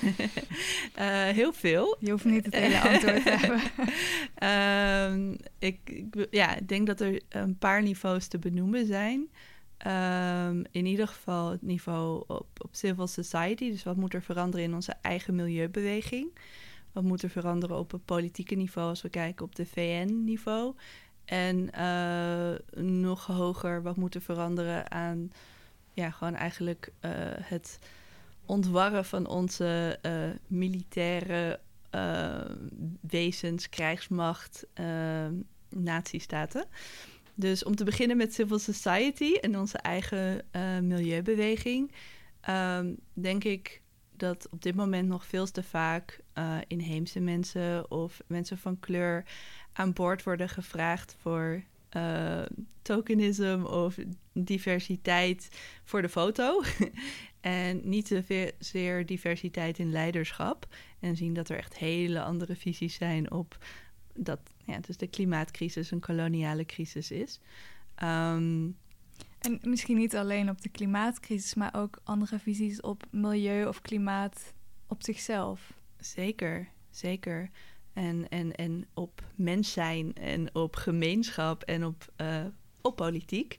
heel 1.41 1.53
veel. 1.53 1.97
Je 2.01 2.11
hoeft 2.11 2.25
niet 2.25 2.45
het 2.45 2.55
hele 2.55 2.81
antwoord 2.81 3.23
te 3.23 3.31
hebben. 3.39 3.61
uh, 5.31 5.39
ik, 5.59 5.79
ik, 5.85 6.27
ja, 6.31 6.57
ik 6.57 6.69
denk 6.69 6.87
dat 6.87 7.01
er 7.01 7.23
een 7.29 7.59
paar 7.59 7.83
niveaus 7.83 8.27
te 8.27 8.39
benoemen 8.39 8.87
zijn. 8.87 9.31
Um, 9.87 10.65
in 10.71 10.87
ieder 10.87 11.09
geval 11.09 11.51
het 11.51 11.63
niveau 11.63 12.25
op, 12.27 12.47
op 12.59 12.69
civil 12.71 13.07
society. 13.07 13.71
Dus 13.71 13.83
wat 13.83 13.97
moet 13.97 14.15
er 14.15 14.23
veranderen 14.23 14.67
in 14.67 14.75
onze 14.75 14.95
eigen 15.03 15.35
milieubeweging? 15.35 16.39
Wat 16.93 17.05
moet 17.05 17.23
er 17.23 17.31
veranderen 17.31 17.79
op 17.79 17.91
het 17.91 18.05
politieke 18.05 18.55
niveau 18.55 18.89
als 18.89 19.03
we 19.03 19.09
kijken 19.09 19.45
op 19.45 19.55
de 19.55 19.67
VN-niveau? 19.67 20.75
En 21.25 21.71
uh, 21.79 22.83
nog 22.85 23.27
hoger 23.27 23.83
wat 23.83 23.97
moeten 23.97 24.23
veranderen 24.23 24.91
aan 24.91 25.31
ja, 25.93 26.11
gewoon 26.11 26.35
eigenlijk 26.35 26.93
uh, 27.01 27.11
het 27.25 27.79
ontwarren 28.47 29.05
van 29.05 29.27
onze 29.27 29.99
uh, 30.03 30.31
militaire 30.47 31.61
wezens, 33.01 33.69
krijgsmacht, 33.69 34.67
natiestaten. 35.69 36.65
Dus 37.35 37.65
om 37.65 37.77
te 37.77 37.85
beginnen 37.85 38.17
met 38.17 38.35
civil 38.35 38.59
society 38.59 39.35
en 39.35 39.59
onze 39.59 39.79
eigen 39.79 40.45
milieubeweging. 40.87 41.93
ehm, 42.41 42.95
denk 43.13 43.45
ik 43.45 43.83
dat 44.17 44.49
op 44.51 44.63
dit 44.63 44.75
moment 44.75 45.09
nog 45.09 45.27
veel 45.27 45.47
te 45.47 45.63
vaak 45.63 46.21
inheemse 46.67 47.21
mensen 47.21 47.91
of 47.91 48.21
mensen 48.27 48.59
van 48.59 48.81
kleur 48.81 49.25
aan 49.75 49.93
boord 49.93 50.23
worden 50.23 50.49
gevraagd 50.49 51.17
voor 51.21 51.63
uh, 51.97 52.43
tokenism 52.83 53.63
of 53.65 53.97
diversiteit 54.33 55.49
voor 55.85 56.03
de 56.03 56.09
foto. 56.09 56.63
en 57.41 57.81
niet 57.85 58.09
zozeer 58.09 59.07
diversiteit 59.07 59.79
in 59.79 59.91
leiderschap. 59.91 60.67
En 61.01 61.17
zien 61.17 61.35
dat 61.35 61.49
er 61.49 61.57
echt 61.57 61.79
hele 61.79 62.23
andere 62.23 62.57
visies 62.57 62.95
zijn 62.95 63.31
op 63.31 63.59
dat 64.15 64.41
ja, 64.65 64.79
dus 64.79 64.97
de 64.97 65.07
klimaatcrisis 65.07 65.91
een 65.91 66.01
koloniale 66.01 66.67
crisis 66.67 67.11
is. 67.11 67.41
Ehm, 67.95 68.69
en 69.39 69.59
misschien 69.63 69.97
niet 69.97 70.17
alleen 70.17 70.51
op 70.51 70.63
de 70.63 70.69
klimaatcrisis, 70.69 71.55
maar 71.55 71.75
ook 71.75 72.01
andere 72.05 72.39
visies 72.39 72.81
op 72.81 73.03
milieu 73.11 73.67
of 73.67 73.81
klimaat 73.81 74.53
op 74.87 75.03
zichzelf. 75.03 75.73
Zeker, 75.99 76.69
zeker. 76.91 77.51
En, 77.95 78.29
en, 78.29 78.55
en 78.55 78.87
op 78.95 79.23
mens 79.35 79.73
zijn 79.73 80.15
en 80.15 80.55
op 80.55 80.77
gemeenschap 80.77 81.63
en 81.63 81.85
op, 81.85 82.13
uh, 82.17 82.45
op 82.81 82.97
politiek. 82.97 83.57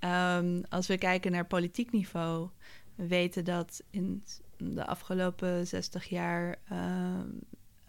Um, 0.00 0.64
als 0.68 0.86
we 0.86 0.98
kijken 0.98 1.32
naar 1.32 1.46
politiek 1.46 1.90
niveau, 1.90 2.48
we 2.94 3.06
weten 3.06 3.44
dat 3.44 3.82
in 3.90 4.24
de 4.56 4.86
afgelopen 4.86 5.66
60 5.66 6.08
jaar, 6.08 6.58
uh, 6.72 6.78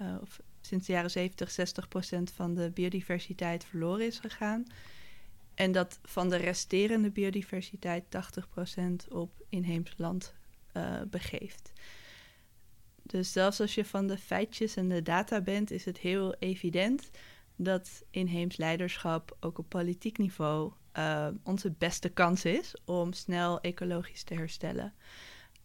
uh, 0.01 0.15
of 0.21 0.39
sinds 0.61 0.87
de 0.87 0.93
jaren 0.93 1.11
70, 1.11 1.51
60% 1.51 2.33
van 2.33 2.53
de 2.53 2.71
biodiversiteit 2.73 3.65
verloren 3.65 4.05
is 4.05 4.19
gegaan. 4.19 4.65
En 5.55 5.71
dat 5.71 5.99
van 6.03 6.29
de 6.29 6.35
resterende 6.35 7.09
biodiversiteit 7.09 8.03
80% 8.03 9.07
op 9.09 9.31
inheems 9.49 9.93
land 9.97 10.33
uh, 10.73 11.01
begeeft. 11.09 11.71
Dus 13.09 13.31
zelfs 13.31 13.61
als 13.61 13.75
je 13.75 13.85
van 13.85 14.07
de 14.07 14.17
feitjes 14.17 14.75
en 14.75 14.89
de 14.89 15.01
data 15.01 15.41
bent, 15.41 15.71
is 15.71 15.85
het 15.85 15.97
heel 15.97 16.35
evident 16.35 17.09
dat 17.55 18.03
inheems 18.09 18.57
leiderschap 18.57 19.37
ook 19.39 19.57
op 19.57 19.69
politiek 19.69 20.17
niveau 20.17 20.73
uh, 20.97 21.27
onze 21.43 21.71
beste 21.71 22.09
kans 22.09 22.45
is 22.45 22.75
om 22.85 23.13
snel 23.13 23.61
ecologisch 23.61 24.23
te 24.23 24.33
herstellen. 24.33 24.93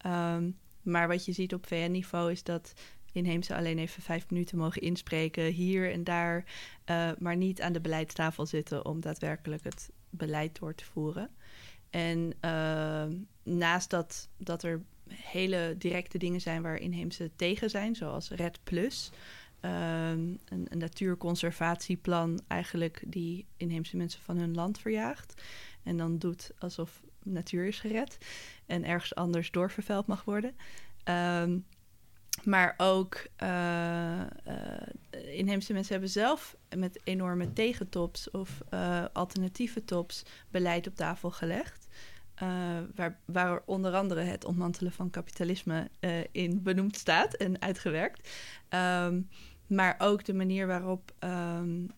Um, 0.05 0.57
maar 0.81 1.07
wat 1.07 1.25
je 1.25 1.31
ziet 1.31 1.53
op 1.53 1.67
VN-niveau 1.67 2.31
is 2.31 2.43
dat 2.43 2.73
inheemse 3.11 3.55
alleen 3.55 3.77
even 3.77 4.01
vijf 4.01 4.29
minuten 4.29 4.57
mogen 4.57 4.81
inspreken 4.81 5.43
hier 5.43 5.91
en 5.91 6.03
daar, 6.03 6.45
uh, 6.85 7.11
maar 7.19 7.35
niet 7.35 7.61
aan 7.61 7.73
de 7.73 7.81
beleidstafel 7.81 8.45
zitten 8.45 8.85
om 8.85 9.01
daadwerkelijk 9.01 9.63
het 9.63 9.89
beleid 10.09 10.59
door 10.59 10.75
te 10.75 10.85
voeren. 10.85 11.29
En 11.89 12.33
uh, 12.41 13.05
naast 13.43 13.89
dat, 13.89 14.29
dat 14.37 14.63
er 14.63 14.81
hele 15.09 15.75
directe 15.77 16.17
dingen 16.17 16.41
zijn 16.41 16.61
waar 16.61 16.77
inheemse 16.77 17.31
tegen 17.35 17.69
zijn, 17.69 17.95
zoals 17.95 18.29
Red 18.29 18.59
Plus. 18.63 19.11
Um, 19.61 19.71
een, 19.71 20.39
een, 20.69 20.77
natuurconservatieplan 20.77 22.41
eigenlijk 22.47 23.03
die 23.07 23.45
inheemse 23.57 23.97
mensen 23.97 24.21
van 24.21 24.37
hun 24.37 24.53
land 24.55 24.79
verjaagt. 24.79 25.41
En 25.83 25.97
dan 25.97 26.17
doet 26.17 26.51
alsof 26.59 27.03
natuur 27.23 27.65
is 27.65 27.79
gered 27.79 28.17
en 28.65 28.85
ergens 28.85 29.15
anders 29.15 29.51
doorvervuild 29.51 30.07
mag 30.07 30.23
worden. 30.23 30.55
Um, 31.09 31.65
maar 32.43 32.73
ook 32.77 33.27
uh, 33.43 34.19
uh, 34.19 35.37
inheemse 35.37 35.73
mensen 35.73 35.91
hebben 35.91 36.09
zelf 36.09 36.55
met 36.75 36.99
enorme 37.03 37.53
tegentops 37.53 38.31
of 38.31 38.61
uh, 38.73 39.05
alternatieve 39.13 39.85
tops 39.85 40.23
beleid 40.49 40.87
op 40.87 40.95
tafel 40.95 41.31
gelegd. 41.31 41.87
Waar, 42.95 43.19
waar 43.25 43.61
onder 43.65 43.93
andere 43.93 44.21
het 44.21 44.45
ontmantelen 44.45 44.91
van 44.91 45.09
kapitalisme 45.09 45.89
in 46.31 46.63
benoemd 46.63 46.97
staat 46.97 47.33
en 47.33 47.61
uitgewerkt. 47.61 48.29
Um, 48.69 49.29
maar 49.67 49.95
ook 49.97 50.25
de 50.25 50.33
manier 50.33 50.67
waarop 50.67 51.13
um, 51.19 51.91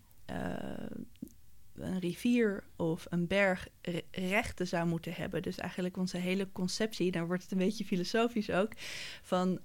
een 1.76 2.00
rivier 2.00 2.64
of 2.76 3.06
een 3.10 3.28
berg 3.28 3.68
rechten 4.12 4.68
zou 4.68 4.88
moeten 4.88 5.14
hebben. 5.14 5.42
Dus 5.42 5.58
eigenlijk 5.58 5.98
onze 5.98 6.18
hele 6.18 6.52
conceptie, 6.52 7.12
daar 7.12 7.28
wordt 7.28 7.44
het 7.44 7.52
een 7.52 7.58
beetje 7.58 7.86
filosofisch 7.86 8.50
ook, 8.50 8.72
van 9.22 9.60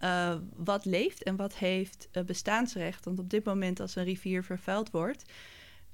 wat 0.57 0.85
leeft 0.85 1.23
en 1.23 1.37
wat 1.37 1.55
heeft 1.55 2.09
bestaansrecht. 2.27 3.05
Want 3.05 3.19
op 3.19 3.31
dit 3.31 3.45
moment 3.45 3.81
als 3.81 3.97
een 3.97 4.05
rivier 4.05 4.45
vervuild 4.45 4.91
wordt, 4.91 5.33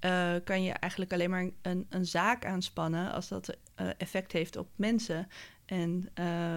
uh, 0.01 0.35
kan 0.45 0.63
je 0.63 0.73
eigenlijk 0.73 1.13
alleen 1.13 1.31
maar 1.31 1.51
een, 1.63 1.87
een 1.89 2.07
zaak 2.07 2.45
aanspannen 2.45 3.13
als 3.13 3.29
dat 3.29 3.57
effect 3.97 4.33
heeft 4.33 4.57
op 4.57 4.69
mensen. 4.77 5.29
En 5.65 6.09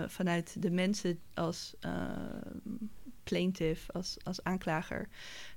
vanuit 0.08 0.62
de 0.62 0.71
mensen 0.71 1.19
als 1.34 1.75
plaintiff, 3.23 3.89
als, 3.91 4.17
als 4.23 4.43
aanklager. 4.43 5.08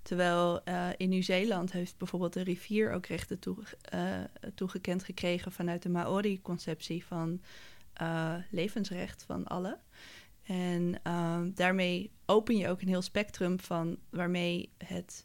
Terwijl 0.03 0.63
in 0.97 1.09
Nieuw-Zeeland 1.09 1.73
heeft 1.73 1.99
bijvoorbeeld 1.99 2.33
de 2.33 2.43
rivier 2.43 2.93
ook 2.93 3.07
rechten 3.07 3.39
toe, 3.39 3.57
toegekend 4.55 5.05
gekregen 5.05 5.53
vanuit 5.53 5.83
de 5.83 5.89
Maori-conceptie 5.89 7.05
van 7.05 7.41
levensrecht 8.51 9.23
van 9.23 9.47
allen. 9.47 9.81
En 10.43 11.01
daarmee 11.55 12.11
open 12.27 12.57
je 12.57 12.69
ook 12.69 12.81
een 12.81 12.89
heel 12.89 13.03
spectrum 13.03 13.61
van 13.61 13.97
waarmee 14.11 14.71
het 14.79 15.25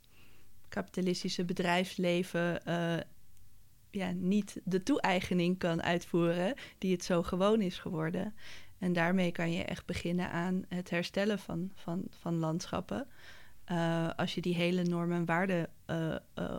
kapitalistische 0.70 1.46
bedrijfsleven 1.46 2.62
ja, 3.92 4.12
niet 4.12 4.62
de 4.64 4.84
toe-eigening 4.84 5.58
kan 5.58 5.84
uitvoeren 5.84 6.54
die 6.78 6.92
het 6.92 7.04
zo 7.04 7.24
gewoon 7.24 7.62
is 7.62 7.78
geworden. 7.78 8.34
En 8.78 8.94
daarmee 8.94 9.32
kan 9.32 9.52
je 9.52 9.64
echt 9.64 9.86
beginnen 9.86 10.32
aan 10.32 10.64
het 10.68 10.90
herstellen 10.90 11.40
van, 11.40 11.72
van, 11.76 12.06
van 12.10 12.36
landschappen. 12.36 13.08
Uh, 13.72 14.10
als 14.16 14.36
je 14.36 14.42
die 14.42 14.56
hele 14.56 14.84
normen 14.84 15.18
en 15.18 15.26
waarden 15.26 15.70
uh, 15.88 16.16
uh, 16.36 16.58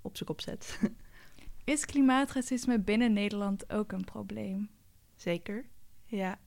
op 0.00 0.16
zijn 0.16 0.28
kop 0.28 0.40
zet. 0.40 0.78
Is 1.64 1.84
klimaatracisme 1.84 2.78
binnen 2.80 3.12
Nederland 3.12 3.72
ook 3.72 3.92
een 3.92 4.04
probleem? 4.04 4.70
Zeker, 5.16 5.64
ja. 6.04 6.38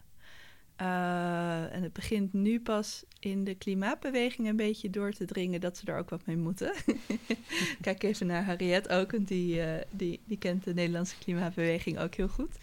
En 0.78 1.82
het 1.82 1.94
begint 1.94 2.34
nu 2.34 2.62
pas 2.62 3.04
in 3.20 3.44
de 3.44 3.56
klimaatbeweging 3.56 4.48
een 4.48 4.56
beetje 4.56 4.90
door 4.90 5.12
te 5.12 5.26
dringen 5.26 5.62
dat 5.62 5.78
ze 5.78 5.86
er 5.86 5.98
ook 5.98 6.10
wat 6.10 6.26
mee 6.26 6.38
moeten. 6.38 6.74
Kijk 7.82 8.04
even 8.04 8.28
naar 8.28 8.44
Harriet 8.44 8.90
ook, 8.90 9.28
die, 9.28 9.62
die, 9.90 10.22
die 10.26 10.38
kent 10.38 10.64
de 10.64 10.74
Nederlandse 10.74 11.18
klimaatbeweging 11.18 12.00
ook 12.00 12.16
heel 12.16 12.28
goed. 12.28 12.58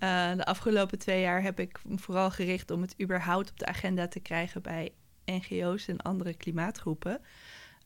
Uh, 0.00 0.34
de 0.34 0.44
afgelopen 0.44 0.98
twee 0.98 1.20
jaar 1.20 1.42
heb 1.42 1.60
ik 1.60 1.80
vooral 1.94 2.30
gericht 2.30 2.70
om 2.70 2.80
het 2.80 2.94
überhaupt 3.02 3.50
op 3.50 3.58
de 3.58 3.66
agenda 3.66 4.08
te 4.08 4.20
krijgen 4.20 4.62
bij 4.62 4.92
NGO's 5.24 5.88
en 5.88 6.00
andere 6.00 6.34
klimaatgroepen. 6.34 7.20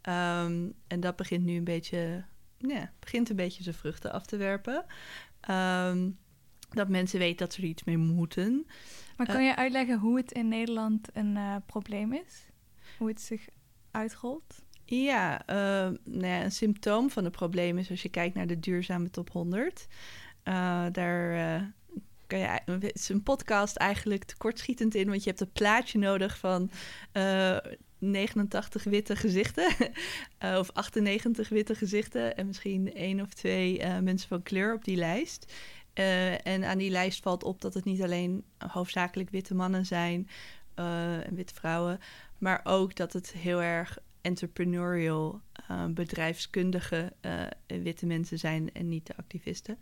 Um, 0.09 0.75
en 0.87 1.01
dat 1.01 1.17
begint 1.17 1.45
nu 1.45 1.57
een 1.57 1.65
beetje, 1.65 2.25
begint 2.99 3.31
een 3.31 3.37
beetje 3.37 3.63
zijn 3.63 3.75
vruchten 3.75 4.13
af 4.13 4.27
te 4.27 4.37
werpen. 4.37 4.85
Um, 5.51 6.19
dat 6.71 6.89
mensen 6.89 7.19
weten 7.19 7.37
dat 7.37 7.55
ze 7.55 7.63
er 7.63 7.69
iets 7.69 7.85
mee 7.85 7.99
moeten. 7.99 8.67
Maar 9.17 9.27
kan 9.27 9.41
uh, 9.41 9.47
je 9.47 9.57
uitleggen 9.57 9.99
hoe 9.99 10.17
het 10.17 10.33
in 10.33 10.49
Nederland 10.49 11.09
een 11.13 11.37
uh, 11.37 11.57
probleem 11.67 12.13
is? 12.13 12.47
Hoe 12.99 13.09
het 13.09 13.21
zich 13.21 13.49
uitrolt? 13.91 14.63
Ja, 14.85 15.41
uh, 15.41 15.57
nou 16.05 16.27
ja, 16.27 16.43
een 16.43 16.53
symptoom 16.53 17.11
van 17.11 17.25
het 17.25 17.33
probleem 17.33 17.79
is 17.79 17.91
als 17.91 18.03
je 18.03 18.09
kijkt 18.09 18.35
naar 18.35 18.47
de 18.47 18.61
duurzame 18.61 19.11
top 19.11 19.31
100. 19.31 19.87
daar 20.93 21.73
kan 22.31 22.39
je, 22.39 22.61
het 22.65 22.95
is 22.95 23.09
een 23.09 23.23
podcast 23.23 23.77
eigenlijk 23.77 24.25
tekortschietend 24.25 24.95
in, 24.95 25.09
want 25.09 25.23
je 25.23 25.29
hebt 25.29 25.41
een 25.41 25.53
plaatje 25.53 25.99
nodig 25.99 26.39
van 26.39 26.71
uh, 27.13 27.57
eh, 27.57 27.63
89 27.99 28.85
witte 28.85 29.17
gezichten 29.17 29.73
uh, 30.45 30.57
of 30.63 30.71
98 30.73 31.49
witte 31.49 31.75
gezichten 31.75 32.37
en 32.37 32.47
misschien 32.47 32.95
één 32.95 33.21
of 33.21 33.35
twee 33.35 33.79
uh, 33.79 33.99
mensen 33.99 34.29
van 34.29 34.43
kleur 34.43 34.75
op 34.75 34.85
die 34.85 34.97
lijst. 34.97 35.53
En 36.43 36.65
aan 36.65 36.79
die 36.79 36.91
lijst 36.91 37.23
valt 37.23 37.45
op 37.45 37.61
dat 37.61 37.75
het 37.75 37.85
niet 37.85 38.03
alleen 38.03 38.45
hoofdzakelijk 38.59 39.31
witte 39.31 39.55
mannen 39.55 39.87
zijn 39.87 40.29
en 40.75 41.35
witte 41.35 41.55
vrouwen, 41.55 42.01
maar 42.39 42.61
ook 42.65 42.97
dat 42.97 43.13
het 43.13 43.33
heel 43.33 43.63
erg 43.63 43.99
entrepreneurial, 44.21 45.41
bedrijfskundige 45.91 47.13
witte 47.67 48.07
mensen 48.07 48.39
zijn 48.39 48.73
en 48.73 48.89
niet 48.89 49.07
de 49.07 49.17
activisten. 49.17 49.79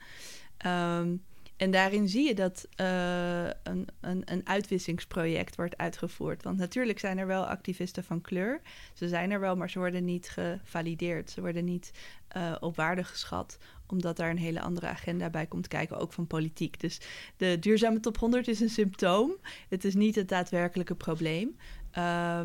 Um, 0.67 1.25
en 1.59 1.71
daarin 1.71 2.09
zie 2.09 2.27
je 2.27 2.35
dat 2.35 2.69
uh, 2.81 3.45
een, 3.45 3.89
een, 4.01 4.23
een 4.25 4.41
uitwissingsproject 4.45 5.57
wordt 5.57 5.77
uitgevoerd. 5.77 6.43
Want 6.43 6.59
natuurlijk 6.59 6.99
zijn 6.99 7.19
er 7.19 7.27
wel 7.27 7.47
activisten 7.47 8.05
van 8.05 8.21
kleur. 8.21 8.61
Ze 8.95 9.09
zijn 9.09 9.31
er 9.31 9.41
wel, 9.41 9.57
maar 9.57 9.71
ze 9.71 9.79
worden 9.79 10.05
niet 10.05 10.29
gevalideerd. 10.29 11.31
Ze 11.31 11.41
worden 11.41 11.65
niet 11.65 11.91
uh, 12.37 12.55
op 12.61 12.77
waarde 12.77 13.05
geschat, 13.05 13.59
omdat 13.87 14.17
daar 14.17 14.31
een 14.31 14.39
hele 14.39 14.61
andere 14.61 14.87
agenda 14.87 15.31
bij 15.31 15.47
komt 15.47 15.69
kijken, 15.69 15.99
ook 15.99 16.13
van 16.13 16.27
politiek. 16.27 16.81
Dus 16.81 17.01
de 17.37 17.59
duurzame 17.59 18.01
top 18.01 18.19
100 18.19 18.49
is 18.49 18.61
een 18.61 18.69
symptoom. 18.69 19.33
Het 19.69 19.85
is 19.85 19.95
niet 19.95 20.15
het 20.15 20.29
daadwerkelijke 20.29 20.95
probleem. 20.95 21.57
Uh, 21.99 22.41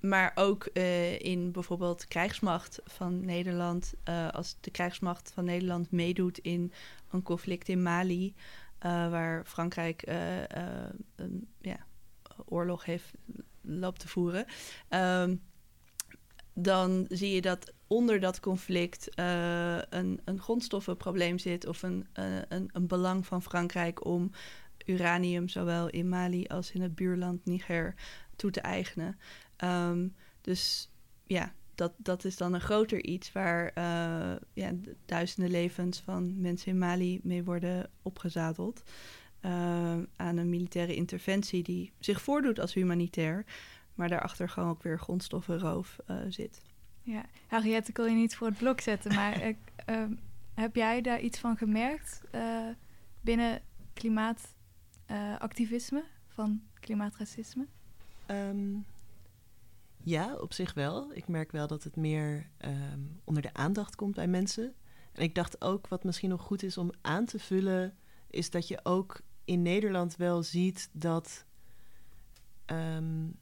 maar 0.00 0.32
ook 0.34 0.68
uh, 0.74 1.20
in 1.20 1.52
bijvoorbeeld 1.52 2.08
krijgsmacht 2.08 2.80
van 2.84 3.24
Nederland. 3.24 3.94
Uh, 4.08 4.28
als 4.28 4.56
de 4.60 4.70
krijgsmacht 4.70 5.30
van 5.34 5.44
Nederland 5.44 5.90
meedoet 5.90 6.38
in 6.38 6.72
een 7.10 7.22
conflict 7.22 7.68
in 7.68 7.82
Mali, 7.82 8.26
uh, 8.26 9.10
waar 9.10 9.44
Frankrijk 9.44 10.02
een 11.16 11.48
ja, 11.60 11.86
oorlog 12.44 12.84
heeft 12.84 13.12
loopt 13.60 14.00
te 14.00 14.08
voeren. 14.08 14.44
Ehm, 14.88 15.36
dan 16.54 17.06
zie 17.08 17.34
je 17.34 17.40
dat 17.40 17.72
onder 17.86 18.20
dat 18.20 18.40
conflict 18.40 19.08
een, 19.16 20.20
een 20.24 20.38
grondstoffenprobleem 20.38 21.38
zit 21.38 21.66
of 21.66 21.82
een, 21.82 22.06
een, 22.48 22.68
een, 22.72 22.86
belang 22.86 23.26
van 23.26 23.42
Frankrijk 23.42 24.04
om 24.04 24.30
uranium 24.86 25.48
zowel 25.48 25.88
in 25.88 26.08
Mali 26.08 26.46
als 26.46 26.72
in 26.72 26.82
het 26.82 26.94
buurland 26.94 27.44
Niger 27.44 27.94
toe 28.36 28.50
te 28.50 28.60
eigenen. 28.60 29.18
Um, 29.64 30.14
dus 30.40 30.90
ja, 31.26 31.52
dat, 31.74 31.92
dat 31.96 32.24
is 32.24 32.36
dan 32.36 32.54
een 32.54 32.60
groter 32.60 33.04
iets 33.04 33.32
waar 33.32 33.64
uh, 33.64 34.36
ja, 34.52 34.72
duizenden 35.06 35.50
levens 35.50 36.00
van 36.00 36.40
mensen 36.40 36.72
in 36.72 36.78
Mali 36.78 37.20
mee 37.22 37.44
worden 37.44 37.90
opgezadeld. 38.02 38.82
aan 40.16 40.36
een 40.36 40.48
militaire 40.48 40.94
interventie 40.94 41.62
die 41.62 41.92
zich 41.98 42.22
voordoet 42.22 42.60
als 42.60 42.74
humanitair, 42.74 43.44
maar 43.94 44.08
daarachter 44.08 44.48
gewoon 44.48 44.70
ook 44.70 44.82
weer 44.82 44.98
grondstoffenroof 44.98 45.96
zit. 46.28 46.60
Ja, 47.02 47.24
Harriet, 47.46 47.88
ik 47.88 47.96
wil 47.96 48.06
je 48.06 48.14
niet 48.14 48.36
voor 48.36 48.46
het 48.46 48.58
blok 48.58 48.80
zetten, 48.80 49.14
maar 49.14 49.42
ik, 49.48 49.56
uh, 49.90 50.04
heb 50.54 50.74
jij 50.74 51.00
daar 51.00 51.20
iets 51.20 51.38
van 51.38 51.56
gemerkt 51.56 52.20
uh, 52.34 52.68
binnen 53.20 53.62
klimaatactivisme, 53.92 55.98
uh, 55.98 56.04
van 56.28 56.62
klimaatracisme? 56.80 57.66
Um, 58.26 58.84
ja, 60.02 60.36
op 60.36 60.52
zich 60.52 60.74
wel. 60.74 61.12
Ik 61.12 61.28
merk 61.28 61.52
wel 61.52 61.66
dat 61.66 61.84
het 61.84 61.96
meer 61.96 62.50
um, 62.64 63.20
onder 63.24 63.42
de 63.42 63.54
aandacht 63.54 63.96
komt 63.96 64.14
bij 64.14 64.28
mensen. 64.28 64.74
En 65.12 65.22
ik 65.22 65.34
dacht 65.34 65.62
ook, 65.62 65.88
wat 65.88 66.04
misschien 66.04 66.28
nog 66.28 66.42
goed 66.42 66.62
is 66.62 66.78
om 66.78 66.90
aan 67.00 67.24
te 67.24 67.38
vullen, 67.38 67.96
is 68.30 68.50
dat 68.50 68.68
je 68.68 68.80
ook 68.82 69.20
in 69.44 69.62
Nederland 69.62 70.16
wel 70.16 70.42
ziet 70.42 70.88
dat. 70.92 71.44
Um, 72.66 73.38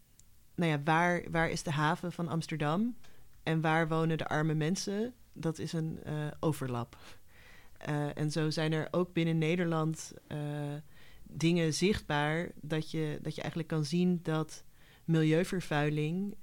nou 0.54 0.70
ja, 0.70 0.82
waar, 0.82 1.30
waar 1.30 1.50
is 1.50 1.62
de 1.62 1.70
haven 1.70 2.12
van 2.12 2.28
Amsterdam? 2.28 2.96
En 3.42 3.60
waar 3.60 3.88
wonen 3.88 4.18
de 4.18 4.28
arme 4.28 4.54
mensen? 4.54 5.14
Dat 5.32 5.58
is 5.58 5.72
een 5.72 6.00
uh, 6.06 6.26
overlap. 6.40 6.98
Uh, 7.88 8.16
en 8.16 8.30
zo 8.30 8.50
zijn 8.50 8.72
er 8.72 8.88
ook 8.90 9.12
binnen 9.12 9.38
Nederland 9.38 10.12
uh, 10.28 10.38
dingen 11.22 11.74
zichtbaar 11.74 12.50
dat 12.60 12.90
je, 12.90 13.18
dat 13.22 13.34
je 13.34 13.40
eigenlijk 13.40 13.70
kan 13.70 13.84
zien 13.84 14.20
dat 14.22 14.64
milieuvervuiling 15.08 16.36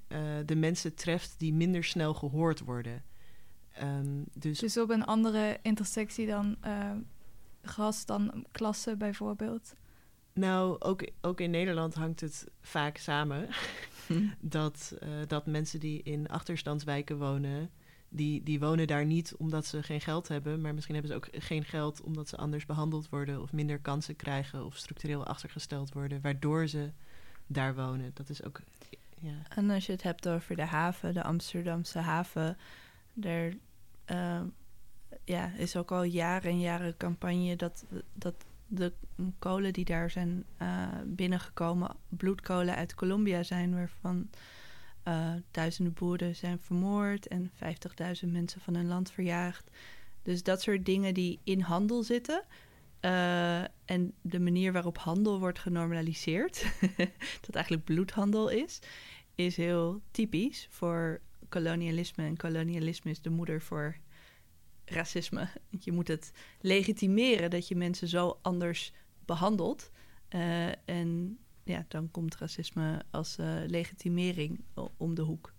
de 0.45 0.55
mensen 0.55 0.95
treft 0.95 1.35
die 1.37 1.53
minder 1.53 1.83
snel 1.83 2.13
gehoord 2.13 2.59
worden. 2.59 3.03
Um, 3.83 4.25
dus... 4.33 4.59
dus 4.59 4.77
op 4.77 4.89
een 4.89 5.05
andere 5.05 5.59
intersectie 5.61 6.27
dan 6.27 6.57
ras, 7.61 8.05
dan 8.05 8.45
klasse 8.51 8.95
bijvoorbeeld? 8.97 9.75
Nou, 10.33 10.75
ook, 10.79 11.09
ook 11.21 11.39
in 11.39 11.51
Nederland 11.51 11.93
hangt 11.93 12.21
het 12.21 12.47
vaak 12.61 12.97
samen. 12.97 13.47
dat, 14.39 14.95
uh, 15.03 15.09
dat 15.27 15.45
mensen 15.45 15.79
die 15.79 16.03
in 16.03 16.27
achterstandswijken 16.27 17.17
wonen, 17.17 17.69
die, 18.09 18.43
die 18.43 18.59
wonen 18.59 18.87
daar 18.87 19.05
niet 19.05 19.35
omdat 19.37 19.65
ze 19.65 19.83
geen 19.83 20.01
geld 20.01 20.27
hebben, 20.27 20.61
maar 20.61 20.73
misschien 20.73 20.95
hebben 20.95 21.11
ze 21.11 21.17
ook 21.17 21.43
geen 21.43 21.63
geld 21.63 22.01
omdat 22.01 22.29
ze 22.29 22.37
anders 22.37 22.65
behandeld 22.65 23.09
worden 23.09 23.41
of 23.41 23.53
minder 23.53 23.79
kansen 23.79 24.15
krijgen 24.15 24.65
of 24.65 24.75
structureel 24.75 25.25
achtergesteld 25.25 25.93
worden, 25.93 26.21
waardoor 26.21 26.67
ze 26.67 26.91
daar 27.47 27.75
wonen. 27.75 28.11
Dat 28.13 28.29
is 28.29 28.43
ook. 28.43 28.61
Ja. 29.19 29.33
En 29.49 29.69
als 29.69 29.85
je 29.85 29.91
het 29.91 30.03
hebt 30.03 30.27
over 30.27 30.55
de 30.55 30.65
haven, 30.65 31.13
de 31.13 31.23
Amsterdamse 31.23 31.99
haven, 31.99 32.57
daar 33.13 33.53
uh, 34.11 34.41
ja, 35.23 35.51
is 35.57 35.75
ook 35.75 35.91
al 35.91 36.03
jaren 36.03 36.51
en 36.51 36.59
jaren 36.59 36.97
campagne 36.97 37.55
dat, 37.55 37.85
dat 38.13 38.35
de 38.67 38.93
kolen 39.39 39.73
die 39.73 39.85
daar 39.85 40.09
zijn 40.09 40.45
uh, 40.61 40.87
binnengekomen, 41.05 41.95
bloedkolen 42.09 42.75
uit 42.75 42.95
Colombia 42.95 43.43
zijn, 43.43 43.73
waarvan 43.73 44.29
uh, 45.07 45.33
duizenden 45.51 45.93
boeren 45.93 46.35
zijn 46.35 46.59
vermoord 46.59 47.27
en 47.27 47.51
50.000 48.23 48.31
mensen 48.31 48.61
van 48.61 48.75
hun 48.75 48.87
land 48.87 49.11
verjaagd. 49.11 49.69
Dus 50.23 50.43
dat 50.43 50.61
soort 50.61 50.85
dingen 50.85 51.13
die 51.13 51.39
in 51.43 51.61
handel 51.61 52.03
zitten. 52.03 52.43
Uh, 53.05 53.61
en 53.85 54.13
de 54.21 54.39
manier 54.39 54.71
waarop 54.71 54.97
handel 54.97 55.39
wordt 55.39 55.59
genormaliseerd, 55.59 56.65
dat 57.45 57.55
eigenlijk 57.55 57.85
bloedhandel 57.85 58.49
is, 58.49 58.79
is 59.35 59.57
heel 59.57 60.01
typisch 60.11 60.67
voor 60.69 61.21
kolonialisme. 61.49 62.23
En 62.23 62.37
kolonialisme 62.37 63.11
is 63.11 63.21
de 63.21 63.29
moeder 63.29 63.61
voor 63.61 63.97
racisme. 64.85 65.47
Je 65.79 65.91
moet 65.91 66.07
het 66.07 66.31
legitimeren 66.61 67.49
dat 67.49 67.67
je 67.67 67.75
mensen 67.75 68.07
zo 68.07 68.39
anders 68.41 68.93
behandelt. 69.25 69.91
Uh, 70.29 70.89
en 70.89 71.37
ja, 71.63 71.85
dan 71.87 72.11
komt 72.11 72.37
racisme 72.37 73.01
als 73.11 73.37
uh, 73.39 73.61
legitimering 73.67 74.63
om 74.97 75.15
de 75.15 75.21
hoek. 75.21 75.54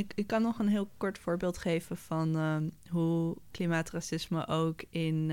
Ik, 0.00 0.12
ik 0.14 0.26
kan 0.26 0.42
nog 0.42 0.58
een 0.58 0.68
heel 0.68 0.90
kort 0.96 1.18
voorbeeld 1.18 1.58
geven 1.58 1.96
van 1.96 2.36
uh, 2.36 2.56
hoe 2.88 3.36
klimaatracisme 3.50 4.46
ook 4.46 4.82
in, 4.90 5.32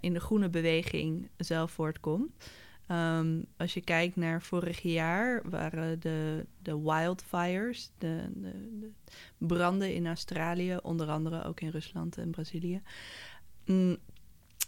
in 0.00 0.12
de 0.12 0.20
groene 0.20 0.48
beweging 0.48 1.28
zelf 1.36 1.70
voortkomt. 1.70 2.30
Um, 2.90 3.44
als 3.56 3.74
je 3.74 3.80
kijkt 3.80 4.16
naar 4.16 4.42
vorig 4.42 4.80
jaar, 4.80 5.50
waren 5.50 6.00
de, 6.00 6.46
de 6.62 6.80
wildfires, 6.80 7.90
de, 7.98 8.28
de, 8.34 8.78
de, 8.80 9.46
branden 9.46 9.94
in 9.94 10.06
Australië, 10.06 10.76
onder 10.82 11.08
andere 11.08 11.44
ook 11.44 11.60
in 11.60 11.68
Rusland 11.68 12.18
en 12.18 12.30
Brazilië. 12.30 12.82
Mm, 13.64 13.96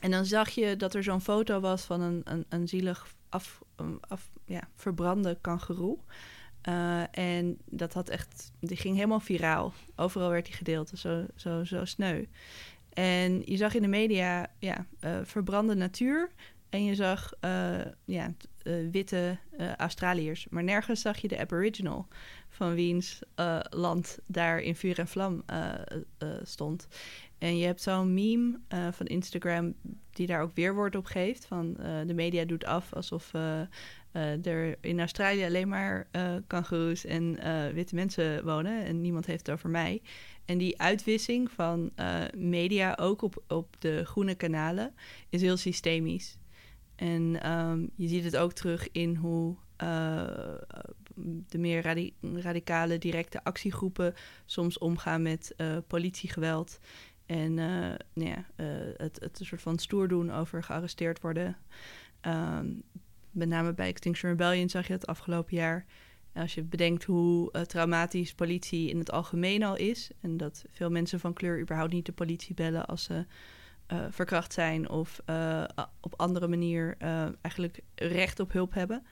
en 0.01 0.11
dan 0.11 0.25
zag 0.25 0.49
je 0.49 0.77
dat 0.77 0.95
er 0.95 1.03
zo'n 1.03 1.21
foto 1.21 1.61
was 1.61 1.85
van 1.85 2.01
een, 2.01 2.21
een, 2.25 2.45
een 2.49 2.69
zielig 2.69 3.15
af, 3.29 3.63
af, 4.01 4.31
ja, 4.45 4.69
verbrande 4.75 5.39
kangeroe. 5.41 5.99
Uh, 6.69 7.03
en 7.11 7.59
dat 7.65 7.93
had 7.93 8.09
echt, 8.09 8.53
die 8.61 8.77
ging 8.77 8.95
helemaal 8.95 9.21
viraal. 9.21 9.73
Overal 9.97 10.31
werd 10.31 10.45
die 10.45 10.55
gedeeld, 10.55 10.93
zo, 10.95 11.27
zo, 11.37 11.65
zo 11.65 11.85
sneu. 11.85 12.25
En 12.93 13.43
je 13.45 13.57
zag 13.57 13.75
in 13.75 13.83
de 13.83 13.89
media, 13.89 14.47
ja, 14.59 14.87
uh, 15.01 15.19
verbrande 15.23 15.75
natuur. 15.75 16.31
En 16.69 16.85
je 16.85 16.95
zag 16.95 17.33
uh, 17.41 17.79
ja, 18.05 18.33
witte 18.91 19.39
Australiërs. 19.77 20.47
Maar 20.51 20.65
nergens 20.65 21.01
zag 21.01 21.19
je 21.19 21.29
de 21.29 21.39
Aboriginal 21.39 22.09
van 22.49 22.75
wiens 22.75 23.19
land 23.71 24.19
daar 24.27 24.61
in 24.61 24.77
vuur 24.77 24.99
en 24.99 25.09
vlam 25.09 25.45
stond. 26.43 26.89
En 27.39 27.59
je 27.59 27.67
hebt 27.67 27.83
zo'n 27.83 28.15
meme 28.15 28.59
van 28.91 29.07
Instagram 29.07 29.75
die 30.11 30.27
daar 30.27 30.43
ook 30.43 30.55
weerwoord 30.55 30.97
op 30.97 31.05
geeft. 31.05 31.45
Van 31.45 31.77
de 32.07 32.15
media 32.15 32.45
doet 32.45 32.65
af 32.65 32.93
alsof 32.93 33.33
er 34.13 34.77
in 34.81 34.99
Australië 34.99 35.45
alleen 35.45 35.69
maar 35.69 36.07
kangoeroes 36.47 37.05
en 37.05 37.39
witte 37.75 37.95
mensen 37.95 38.45
wonen. 38.45 38.85
En 38.85 39.01
niemand 39.01 39.27
heeft 39.27 39.47
het 39.47 39.55
over 39.55 39.71
mij. 39.71 40.03
En 40.45 40.59
die 40.59 40.81
uitwissing 40.81 41.51
van 41.51 41.93
media 42.37 42.97
ook 43.01 43.23
op, 43.23 43.43
op 43.49 43.77
de 43.79 44.05
groene 44.05 44.35
kanalen 44.35 44.95
is 45.29 45.41
heel 45.41 45.57
systemisch. 45.57 46.39
En 46.97 47.51
um, 47.51 47.91
je 47.95 48.09
ziet 48.09 48.25
het 48.25 48.37
ook 48.37 48.53
terug 48.53 48.91
in 48.93 49.15
hoe 49.15 49.57
uh, 49.83 50.29
de 51.49 51.59
meer 51.59 51.83
radi 51.83 52.15
radicale 52.21 52.99
directe 52.99 53.45
actiegroepen 53.45 54.15
soms 54.47 54.79
omgaan 54.79 55.23
met 55.23 55.55
uh, 55.57 55.77
politiegeweld. 55.87 56.79
En 57.27 57.51
uh, 57.51 57.95
nou 58.13 58.31
ja, 58.31 58.47
het, 58.97 59.21
het 59.21 59.41
soort 59.43 59.63
van 59.63 59.79
stoer 59.79 60.09
doen 60.09 60.33
over 60.33 60.63
gearresteerd 60.63 61.21
worden. 61.21 61.57
Um, 62.27 62.83
met 63.31 63.49
name 63.49 63.73
bij 63.73 63.89
Extinction 63.89 64.31
Rebellion 64.31 64.69
zag 64.69 64.87
je 64.87 64.93
het 64.93 65.07
afgelopen 65.07 65.57
jaar. 65.57 65.85
Als 66.35 66.55
je 66.55 66.63
bedenkt 66.63 67.05
hoe 67.05 67.51
traumatisch 67.67 68.35
politie 68.35 68.91
in 68.91 68.99
het 68.99 69.11
algemeen 69.11 69.63
al 69.63 69.77
is. 69.77 70.11
En 70.21 70.37
dat 70.37 70.65
veel 70.71 70.91
mensen 70.91 71.21
van 71.21 71.33
kleur 71.33 71.61
überhaupt 71.61 71.93
niet 71.93 72.07
de 72.07 72.13
politie 72.13 72.55
bellen 72.55 72.87
als 72.87 73.05
ze 73.05 73.27
uh, 73.93 73.99
verkracht 74.11 74.53
zijn 74.53 74.89
of 74.89 75.23
uh, 75.31 75.65
op 76.01 76.15
andere 76.17 76.49
manier 76.49 76.97
eigenlijk 77.41 77.81
recht 77.95 78.41
op 78.41 78.53
hulp 78.53 78.75
hebben, 78.75 79.03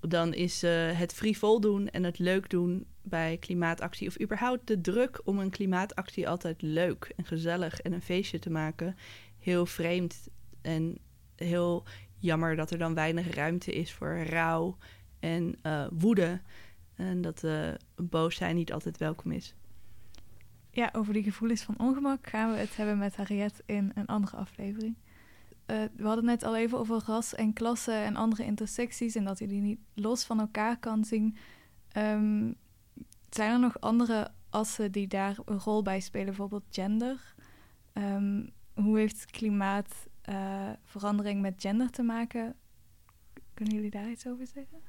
dan 0.00 0.34
is 0.34 0.62
het 0.92 1.12
frivol 1.12 1.60
doen 1.60 1.88
en 1.88 2.04
het 2.04 2.18
leuk 2.18 2.50
doen 2.50 2.86
bij 3.02 3.36
klimaatactie 3.36 4.08
of 4.08 4.20
überhaupt 4.20 4.66
de 4.66 4.80
druk 4.80 5.20
om 5.24 5.38
een 5.38 5.50
klimaatactie 5.50 6.28
altijd 6.28 6.62
leuk 6.62 7.12
en 7.16 7.24
gezellig 7.24 7.80
en 7.80 7.92
een 7.92 8.02
feestje 8.02 8.38
te 8.38 8.50
maken 8.50 8.96
heel 9.38 9.66
vreemd 9.66 10.28
en 10.62 10.98
heel 11.36 11.84
jammer 12.20 12.56
dat 12.56 12.70
er 12.70 12.78
dan 12.78 12.94
weinig 12.94 13.34
ruimte 13.34 13.72
is 13.72 13.92
voor 13.92 14.22
rouw 14.22 14.76
en 15.18 15.58
woede 15.90 16.40
en 16.94 17.20
dat 17.20 17.44
boos 17.96 18.36
zijn 18.36 18.54
niet 18.54 18.72
altijd 18.72 18.98
welkom 18.98 19.32
is. 19.32 19.54
Ja, 20.70 20.88
over 20.92 21.12
die 21.12 21.22
gevoelens 21.22 21.62
van 21.62 21.78
ongemak 21.78 22.26
gaan 22.26 22.52
we 22.52 22.58
het 22.58 22.76
hebben 22.76 22.98
met 22.98 23.16
Harriet 23.16 23.62
in 23.66 23.92
een 23.94 24.06
andere 24.06 24.36
aflevering. 24.36 24.96
Uh, 25.66 25.82
we 25.96 26.06
hadden 26.06 26.24
net 26.24 26.42
al 26.42 26.56
even 26.56 26.78
over 26.78 27.02
ras 27.06 27.34
en 27.34 27.52
klasse 27.52 27.92
en 27.92 28.16
andere 28.16 28.44
intersecties 28.44 29.14
en 29.14 29.24
dat 29.24 29.38
je 29.38 29.46
die 29.46 29.60
niet 29.60 29.78
los 29.94 30.24
van 30.24 30.40
elkaar 30.40 30.78
kan 30.78 31.04
zien. 31.04 31.36
Um, 31.96 32.54
zijn 33.30 33.52
er 33.52 33.58
nog 33.58 33.80
andere 33.80 34.30
assen 34.50 34.92
die 34.92 35.06
daar 35.06 35.36
een 35.44 35.58
rol 35.58 35.82
bij 35.82 36.00
spelen, 36.00 36.26
bijvoorbeeld 36.26 36.64
gender? 36.70 37.34
Um, 37.92 38.50
hoe 38.74 38.98
heeft 38.98 39.30
klimaatverandering 39.30 40.09
uh, 40.28 41.40
met 41.40 41.54
gender 41.56 41.90
te 41.90 42.02
maken? 42.02 42.54
Kunnen 43.54 43.74
jullie 43.74 43.90
daar 43.90 44.10
iets 44.10 44.26
over 44.26 44.46
zeggen? 44.46 44.80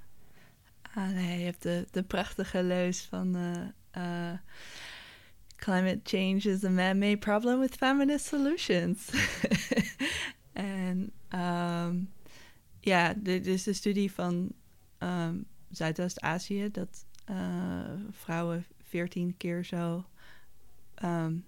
Ah 0.96 1.10
nee, 1.10 1.39
je 1.39 1.46
hebt 1.46 1.62
de, 1.62 1.88
de 1.91 2.04
prachtige 2.04 2.63
leus 2.63 3.02
van... 3.02 3.36
Uh, 3.98 4.34
climate 5.56 6.00
change 6.04 6.41
is 6.41 6.63
a 6.63 6.70
man-made 6.70 7.17
problem 7.17 7.60
with 7.60 7.76
feminist 7.76 8.26
solutions. 8.26 9.10
en 10.54 11.12
um, 11.30 12.12
ja, 12.80 13.13
dit 13.17 13.48
is 13.48 13.63
de 13.63 13.74
studie 13.74 14.12
van 14.12 14.52
um, 15.00 15.46
Zuidoost-Azië... 15.70 16.72
dat 16.72 17.06
vrouwen 18.12 18.65
veertien 18.82 19.38
keer 19.38 19.65
zo... 19.65 20.06
Um, 21.04 21.46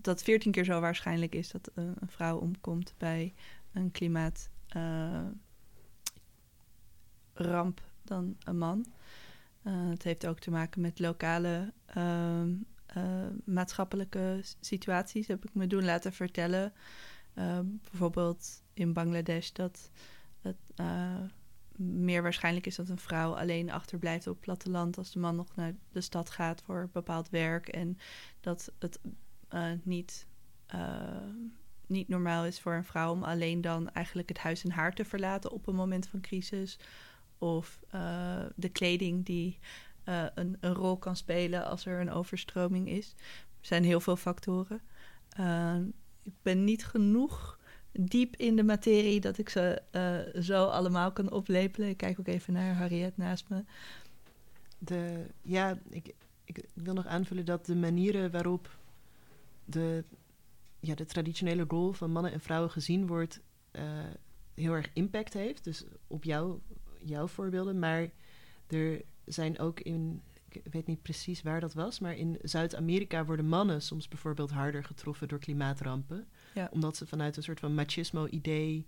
dat 0.00 0.22
veertien 0.22 0.52
keer 0.52 0.64
zo 0.64 0.80
waarschijnlijk 0.80 1.34
is 1.34 1.50
dat 1.50 1.70
uh, 1.74 1.84
een 1.84 2.08
vrouw 2.08 2.38
omkomt 2.38 2.94
bij 2.98 3.34
een 3.72 3.90
klimaat 3.90 4.50
ramp 7.34 7.82
dan 8.02 8.36
een 8.44 8.58
man. 8.58 8.86
Uh, 9.64 9.90
het 9.90 10.02
heeft 10.02 10.26
ook 10.26 10.38
te 10.38 10.50
maken 10.50 10.80
met 10.80 10.98
lokale 10.98 11.72
uh, 11.96 12.42
maatschappelijke 13.44 14.40
situaties, 14.60 15.26
heb 15.26 15.44
ik 15.44 15.54
me 15.54 15.66
doen 15.66 15.84
laten 15.84 16.12
vertellen. 16.12 16.72
Ehm, 17.38 17.66
bijvoorbeeld 17.90 18.62
in 18.74 18.92
Bangladesh 18.92 19.50
dat 19.50 19.90
het 20.40 20.56
eh, 20.74 21.20
meer 21.76 22.22
waarschijnlijk 22.22 22.66
is 22.66 22.76
dat 22.76 22.88
een 22.88 22.98
vrouw 22.98 23.36
alleen 23.36 23.70
achterblijft 23.70 24.26
op 24.26 24.34
het 24.34 24.44
platteland 24.44 24.98
als 24.98 25.12
de 25.12 25.18
man 25.18 25.36
nog 25.36 25.56
naar 25.56 25.74
de 25.92 26.00
stad 26.00 26.30
gaat 26.30 26.62
voor 26.62 26.88
bepaald 26.92 27.28
werk. 27.28 27.68
En 27.68 27.98
dat 28.40 28.72
het 28.78 28.98
eh, 29.48 29.72
niet 29.82 30.26
niet 31.86 32.08
normaal 32.08 32.44
is 32.44 32.60
voor 32.60 32.72
een 32.72 32.84
vrouw 32.84 33.12
om 33.12 33.22
alleen 33.22 33.60
dan 33.60 33.90
eigenlijk 33.90 34.28
het 34.28 34.38
huis 34.38 34.64
en 34.64 34.70
haar 34.70 34.94
te 34.94 35.04
verlaten 35.04 35.50
op 35.50 35.66
een 35.66 35.74
moment 35.74 36.06
van 36.08 36.20
crisis. 36.20 36.78
Of 37.38 37.80
uh, 37.94 38.44
de 38.54 38.68
kleding 38.68 39.24
die 39.24 39.58
een, 40.04 40.56
een, 40.60 40.74
rol 40.74 40.96
kan 40.96 41.16
spelen 41.16 41.66
als 41.66 41.86
er 41.86 42.00
een 42.00 42.10
overstroming 42.10 42.88
is. 42.88 43.14
Er 43.60 43.66
zijn 43.66 43.84
heel 43.84 44.00
veel 44.00 44.16
factoren. 44.16 44.80
Uh, 45.40 45.76
ik 46.22 46.32
ben 46.42 46.64
niet 46.64 46.86
genoeg 46.86 47.58
diep 47.92 48.36
in 48.36 48.56
de 48.56 48.62
materie 48.62 49.20
dat 49.20 49.38
ik 49.38 49.48
ze 49.48 49.82
zo 50.40 50.66
allemaal 50.66 51.12
kan 51.12 51.30
oplepelen. 51.30 51.88
Ik 51.88 51.96
kijk 51.96 52.20
ook 52.20 52.26
even 52.26 52.52
naar 52.52 52.74
Harriet 52.74 53.16
naast 53.16 53.48
me. 53.48 53.64
De, 54.78 55.26
ja, 55.42 55.78
ik, 55.90 56.14
ik 56.44 56.64
wil 56.72 56.94
nog 56.94 57.06
aanvullen 57.06 57.44
dat 57.44 57.66
de 57.66 57.76
manieren 57.76 58.30
waarop 58.30 58.77
de 59.68 60.04
ja, 60.80 60.94
de 60.94 61.04
traditionele 61.04 61.64
rol 61.68 61.92
van 61.92 62.10
mannen 62.10 62.32
en 62.32 62.40
vrouwen 62.40 62.70
gezien 62.70 63.06
wordt, 63.06 63.40
uh, 63.72 63.82
heel 64.54 64.72
erg 64.72 64.90
impact 64.92 65.32
heeft. 65.32 65.64
Dus 65.64 65.84
op 66.06 66.24
jou, 66.24 66.58
jouw 66.98 67.26
voorbeelden. 67.26 67.78
Maar 67.78 68.08
er 68.66 69.02
zijn 69.24 69.58
ook 69.58 69.80
in, 69.80 70.22
ik 70.48 70.62
weet 70.70 70.86
niet 70.86 71.02
precies 71.02 71.42
waar 71.42 71.60
dat 71.60 71.74
was, 71.74 71.98
maar 71.98 72.16
in 72.16 72.38
Zuid-Amerika 72.42 73.24
worden 73.24 73.46
mannen 73.48 73.82
soms 73.82 74.08
bijvoorbeeld 74.08 74.50
harder 74.50 74.84
getroffen 74.84 75.28
door 75.28 75.38
klimaatrampen. 75.38 76.26
Ja. 76.54 76.68
Omdat 76.72 76.96
ze 76.96 77.06
vanuit 77.06 77.36
een 77.36 77.42
soort 77.42 77.60
van 77.60 77.74
machismo-idee. 77.74 78.86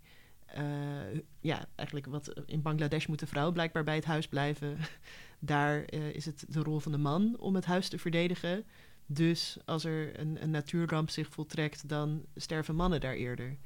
Uh, 0.59 1.21
ja, 1.41 1.67
eigenlijk 1.75 2.07
wat 2.07 2.33
in 2.47 2.63
Bangladesh 2.63 3.07
moet 3.07 3.19
de 3.19 3.27
vrouw 3.27 3.53
blijkbaar 3.53 3.85
bij 3.85 3.95
het 3.95 4.05
huis 4.05 4.29
blijven. 4.29 4.77
Daar 5.39 5.95
uh, 5.95 6.15
is 6.15 6.27
het 6.27 6.45
de 6.49 6.63
rol 6.63 6.79
van 6.79 6.93
de 6.93 6.99
man 6.99 7.39
om 7.39 7.55
het 7.55 7.65
huis 7.65 7.89
te 7.89 7.99
verdedigen. 7.99 8.65
Dus 9.13 9.57
als 9.65 9.85
er 9.85 10.21
een, 10.21 10.43
een 10.43 10.51
natuurramp 10.51 11.11
zich 11.11 11.29
voltrekt, 11.29 11.89
dan 11.89 12.25
sterven 12.37 12.75
mannen 12.75 13.01
daar 13.01 13.15
eerder. 13.15 13.57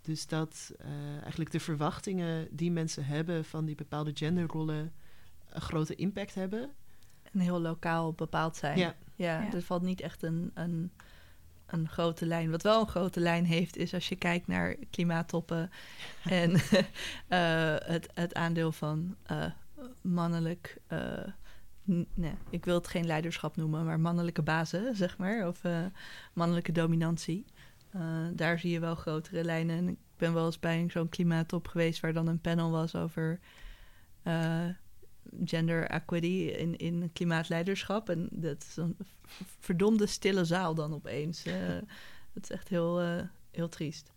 Dus 0.00 0.26
dat 0.26 0.72
uh, 0.80 1.20
eigenlijk 1.20 1.50
de 1.50 1.60
verwachtingen 1.60 2.48
die 2.50 2.70
mensen 2.70 3.04
hebben 3.04 3.44
van 3.44 3.64
die 3.64 3.74
bepaalde 3.74 4.10
genderrollen 4.14 4.92
een 5.48 5.60
grote 5.60 5.94
impact 5.94 6.34
hebben. 6.34 6.70
En 7.22 7.40
heel 7.40 7.60
lokaal 7.60 8.12
bepaald 8.12 8.56
zijn. 8.56 8.78
Ja, 8.78 8.94
ja, 9.14 9.52
er 9.52 9.62
valt 9.62 9.82
niet 9.82 10.00
echt 10.00 10.22
een, 10.22 10.50
een, 10.54 10.92
een 11.66 11.88
grote 11.88 12.26
lijn. 12.26 12.50
Wat 12.50 12.62
wel 12.62 12.80
een 12.80 12.88
grote 12.88 13.20
lijn 13.20 13.44
heeft, 13.44 13.76
is 13.76 13.94
als 13.94 14.08
je 14.08 14.16
kijkt 14.16 14.46
naar 14.46 14.76
klimaattoppen 14.90 15.70
en 16.24 16.50
uh, 16.50 16.58
het, 17.94 18.08
het 18.14 18.34
aandeel 18.34 18.72
van 18.72 19.16
uh, 19.30 19.46
mannelijk 20.00 20.78
nee, 22.14 22.34
ik 22.50 22.64
wil 22.64 22.74
het 22.74 22.88
geen 22.88 23.06
leiderschap 23.06 23.56
noemen, 23.56 23.84
maar 23.84 24.00
mannelijke 24.00 24.42
bazen, 24.42 24.96
zeg 24.96 25.18
maar, 25.18 25.48
of 25.48 25.64
uh, 25.64 25.86
mannelijke 26.32 26.72
dominantie. 26.72 27.44
Uh, 27.96 28.26
daar 28.32 28.58
zie 28.58 28.70
je 28.70 28.80
wel 28.80 28.94
grotere 28.94 29.44
lijnen. 29.44 29.76
En 29.76 29.88
ik 29.88 29.98
ben 30.16 30.34
wel 30.34 30.46
eens 30.46 30.60
bij 30.60 30.86
zo'n 30.88 31.08
klimaattop 31.08 31.68
geweest 31.68 32.00
waar 32.00 32.12
dan 32.12 32.26
een 32.26 32.40
panel 32.40 32.70
was 32.70 32.94
over 32.94 33.40
uh, 34.24 34.64
gender 35.44 35.84
equity 35.84 36.52
in, 36.56 36.76
in 36.76 37.10
klimaatleiderschap. 37.12 38.08
En 38.08 38.28
dat 38.32 38.62
is 38.68 38.76
een 38.76 38.96
verdomde 39.60 40.06
stille 40.06 40.44
zaal 40.44 40.74
dan 40.74 40.94
opeens. 40.94 41.42
dat 42.32 42.42
is 42.42 42.50
echt 42.50 42.68
heel, 42.68 43.00
heel 43.50 43.68
triest. 43.68 44.12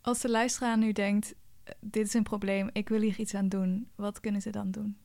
Als 0.00 0.20
de 0.20 0.30
luisteraar 0.30 0.78
nu 0.78 0.92
denkt, 0.92 1.34
dit 1.80 2.06
is 2.06 2.14
een 2.14 2.22
probleem, 2.22 2.70
ik 2.72 2.88
wil 2.88 3.00
hier 3.00 3.18
iets 3.18 3.34
aan 3.34 3.48
doen, 3.48 3.88
wat 3.94 4.20
kunnen 4.20 4.42
ze 4.42 4.50
dan 4.50 4.70
doen? 4.70 4.96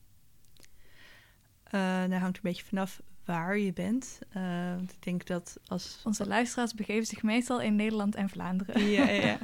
Uh, 1.74 1.80
daar 2.08 2.20
hangt 2.20 2.36
een 2.36 2.42
beetje 2.42 2.64
vanaf 2.64 3.00
waar 3.24 3.58
je 3.58 3.72
bent. 3.72 4.18
Uh, 4.36 4.80
ik 4.82 5.02
denk 5.02 5.26
dat 5.26 5.56
als... 5.66 6.00
Onze 6.04 6.26
luisteraars 6.26 6.74
begeven 6.74 7.06
zich 7.06 7.22
meestal 7.22 7.60
in 7.60 7.76
Nederland 7.76 8.14
en 8.14 8.28
Vlaanderen. 8.28 8.90
Ja, 8.90 9.08
ja. 9.08 9.38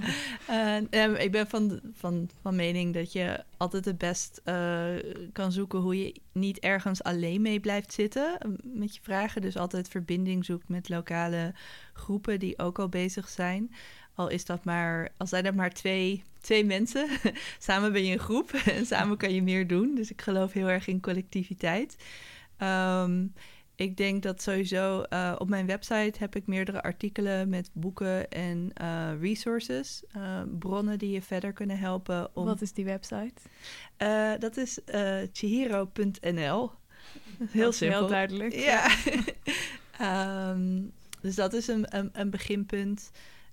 uh, 0.90 1.20
ik 1.24 1.32
ben 1.32 1.46
van, 1.46 1.80
van, 1.92 2.30
van 2.42 2.56
mening 2.56 2.94
dat 2.94 3.12
je 3.12 3.44
altijd 3.56 3.84
het 3.84 3.98
best 3.98 4.42
kan 5.32 5.52
zoeken 5.52 5.78
hoe 5.78 6.04
je 6.04 6.14
niet 6.32 6.58
ergens 6.58 7.02
alleen 7.02 7.42
mee 7.42 7.60
blijft 7.60 7.92
zitten 7.92 8.38
met 8.62 8.94
je 8.94 9.00
vragen. 9.02 9.42
Dus 9.42 9.56
altijd 9.56 9.88
verbinding 9.88 10.44
zoekt 10.44 10.68
met 10.68 10.88
lokale 10.88 11.54
groepen 11.92 12.38
die 12.38 12.58
ook 12.58 12.78
al 12.78 12.88
bezig 12.88 13.28
zijn. 13.28 13.74
Al 14.14 14.28
is 14.28 14.44
dat 14.44 14.64
maar, 14.64 15.08
al 15.16 15.26
zijn 15.26 15.44
er 15.44 15.54
maar 15.54 15.72
twee, 15.72 16.22
twee 16.46 16.64
mensen. 16.64 17.09
samen 17.59 17.92
ben 17.92 18.04
je 18.04 18.12
een 18.12 18.18
groep 18.18 18.50
en 18.76 18.87
samen 18.87 19.16
kan 19.16 19.35
je 19.35 19.42
meer 19.42 19.66
doen. 19.66 19.94
Dus 19.94 20.11
ik 20.11 20.22
geloof 20.22 20.52
heel 20.52 20.68
erg 20.68 20.87
in 20.87 21.00
collectiviteit. 21.00 21.96
Um, 22.59 23.32
ik 23.74 23.96
denk 23.96 24.22
dat 24.22 24.42
sowieso 24.42 25.04
uh, 25.11 25.35
op 25.38 25.48
mijn 25.48 25.66
website 25.66 26.18
heb 26.18 26.37
ik 26.37 26.46
meerdere 26.46 26.82
artikelen 26.82 27.48
met 27.48 27.70
boeken 27.72 28.30
en 28.30 28.70
uh, 28.82 29.11
resources, 29.20 30.02
uh, 30.16 30.42
bronnen 30.59 30.98
die 30.98 31.11
je 31.11 31.22
verder 31.22 31.52
kunnen 31.52 31.78
helpen. 31.78 32.37
Om... 32.37 32.44
Wat 32.44 32.61
is 32.61 32.72
die 32.72 32.85
website? 32.85 33.35
dat 34.38 34.56
is 34.56 34.78
chihiro.nl. 35.32 36.70
Heel 37.50 37.72
simpel. 37.72 37.98
Heel 37.98 38.09
duidelijk. 38.09 38.54
Ja. 38.54 38.90
um, 40.50 40.92
dus 41.20 41.35
dat 41.35 41.52
is 41.52 41.68
een, 41.68 41.96
een, 41.96 42.11
een 42.12 42.30
beginpunt. 42.30 43.11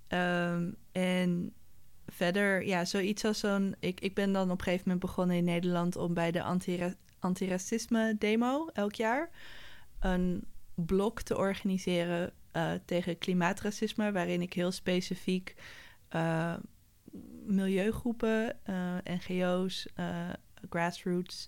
Um, 0.09 0.75
en 0.91 1.53
verder, 2.23 2.65
ja, 2.65 2.85
zoiets 2.85 3.25
als 3.25 3.39
zo'n... 3.39 3.75
Ik, 3.79 3.99
ik 3.99 4.15
ben 4.15 4.31
dan 4.31 4.51
op 4.51 4.57
een 4.57 4.63
gegeven 4.63 4.83
moment 4.85 5.05
begonnen 5.05 5.35
in 5.35 5.43
Nederland... 5.43 5.95
om 5.95 6.13
bij 6.13 6.31
de 6.31 6.43
anti 6.43 6.95
antiracisme 7.19 8.15
demo 8.17 8.67
elk 8.73 8.93
jaar... 8.93 9.29
een 9.99 10.43
blok 10.73 11.21
te 11.21 11.37
organiseren 11.37 12.33
uh, 12.53 12.71
tegen 12.85 13.17
klimaatracisme... 13.17 14.11
waarin 14.11 14.41
ik 14.41 14.53
heel 14.53 14.71
specifiek 14.71 15.55
uh, 16.15 16.53
milieugroepen, 17.45 18.59
uh, 18.69 18.95
NGO's, 19.03 19.87
grassroots... 20.69 21.45